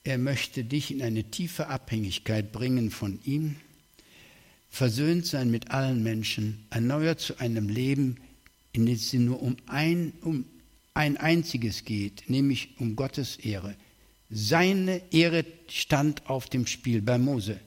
er 0.04 0.18
möchte 0.18 0.64
dich 0.64 0.92
in 0.92 1.02
eine 1.02 1.24
tiefe 1.26 1.68
Abhängigkeit 1.68 2.52
bringen 2.52 2.92
von 2.92 3.20
ihm, 3.24 3.56
versöhnt 4.70 5.26
sein 5.26 5.52
mit 5.52 5.72
allen 5.72 6.02
Menschen, 6.02 6.66
erneuert 6.72 7.20
zu 7.20 7.38
einem 7.38 7.70
Leben, 7.70 8.18
in 8.72 8.88
dem 8.88 8.96
es 8.96 9.14
nur 9.14 9.42
um 9.42 9.56
ein, 9.68 10.14
um 10.22 10.46
ein 10.94 11.18
einziges 11.18 11.86
geht, 11.86 12.30
nämlich 12.30 12.70
um 12.80 12.96
Gottes 12.96 13.38
Ehre. 13.38 13.76
Seine 14.36 15.00
Ehre 15.12 15.46
stand 15.70 16.28
auf 16.28 16.50
dem 16.50 16.66
Spiel 16.66 17.04
bei 17.04 17.20
Mose. 17.20 17.60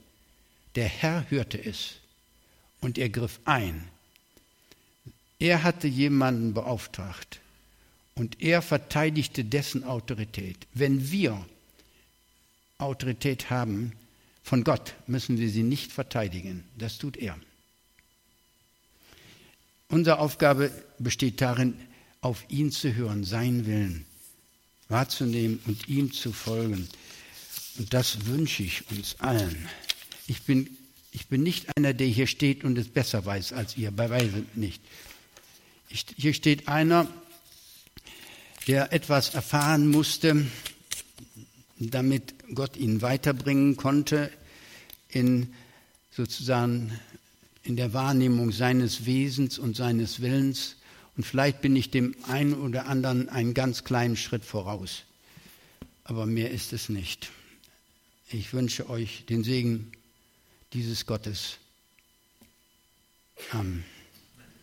Der 0.74 0.88
Herr 0.88 1.30
hörte 1.30 1.64
es 1.64 1.94
und 2.80 2.98
er 2.98 3.08
griff 3.08 3.38
ein. 3.44 3.86
Er 5.38 5.62
hatte 5.62 5.86
jemanden 5.86 6.54
beauftragt 6.54 7.38
und 8.16 8.42
er 8.42 8.62
verteidigte 8.62 9.44
dessen 9.44 9.84
Autorität. 9.84 10.66
Wenn 10.74 11.12
wir 11.12 11.46
Autorität 12.78 13.48
haben 13.48 13.92
von 14.42 14.64
Gott, 14.64 14.94
müssen 15.06 15.38
wir 15.38 15.50
sie 15.50 15.62
nicht 15.62 15.92
verteidigen. 15.92 16.64
Das 16.76 16.98
tut 16.98 17.16
er. 17.16 17.38
Unsere 19.88 20.18
Aufgabe 20.18 20.72
besteht 20.98 21.40
darin, 21.40 21.74
auf 22.22 22.44
ihn 22.48 22.72
zu 22.72 22.92
hören, 22.92 23.22
seinen 23.22 23.66
Willen 23.66 24.04
wahrzunehmen 24.89 25.61
und 25.66 25.89
ihm 25.89 26.12
zu 26.12 26.32
folgen. 26.32 26.89
Und 27.78 27.93
das 27.93 28.26
wünsche 28.26 28.62
ich 28.62 28.91
uns 28.91 29.16
allen. 29.18 29.68
Ich 30.26 30.43
bin, 30.43 30.76
ich 31.12 31.26
bin 31.26 31.43
nicht 31.43 31.76
einer, 31.76 31.95
der 31.95 32.07
hier 32.07 32.26
steht 32.26 32.64
und 32.64 32.78
es 32.78 32.89
besser 32.89 33.24
weiß 33.24 33.53
als 33.53 33.76
ihr, 33.76 33.91
bei 33.91 34.11
weitem 34.11 34.47
nicht. 34.55 34.82
Ich, 35.89 36.07
hier 36.16 36.34
steht 36.34 36.68
einer, 36.68 37.09
der 38.66 38.93
etwas 38.93 39.34
erfahren 39.34 39.89
musste, 39.89 40.47
damit 41.78 42.34
Gott 42.55 42.76
ihn 42.76 43.03
weiterbringen 43.03 43.76
konnte 43.76 44.30
in 45.09 45.53
sozusagen 46.11 46.99
in 47.62 47.76
der 47.76 47.93
Wahrnehmung 47.93 48.53
seines 48.53 49.07
Wesens 49.07 49.59
und 49.59 49.76
seines 49.76 50.20
Willens 50.20 50.76
und 51.16 51.24
vielleicht 51.24 51.62
bin 51.62 51.74
ich 51.74 51.90
dem 51.90 52.14
einen 52.28 52.54
oder 52.54 52.86
anderen 52.86 53.28
einen 53.28 53.54
ganz 53.54 53.84
kleinen 53.84 54.16
Schritt 54.16 54.44
voraus. 54.44 55.04
Aber 56.04 56.26
mehr 56.26 56.50
ist 56.50 56.72
es 56.72 56.88
nicht. 56.88 57.30
Ich 58.30 58.52
wünsche 58.52 58.90
euch 58.90 59.24
den 59.26 59.42
Segen 59.42 59.92
dieses 60.72 61.06
Gottes. 61.06 61.58
Amen. 63.50 63.84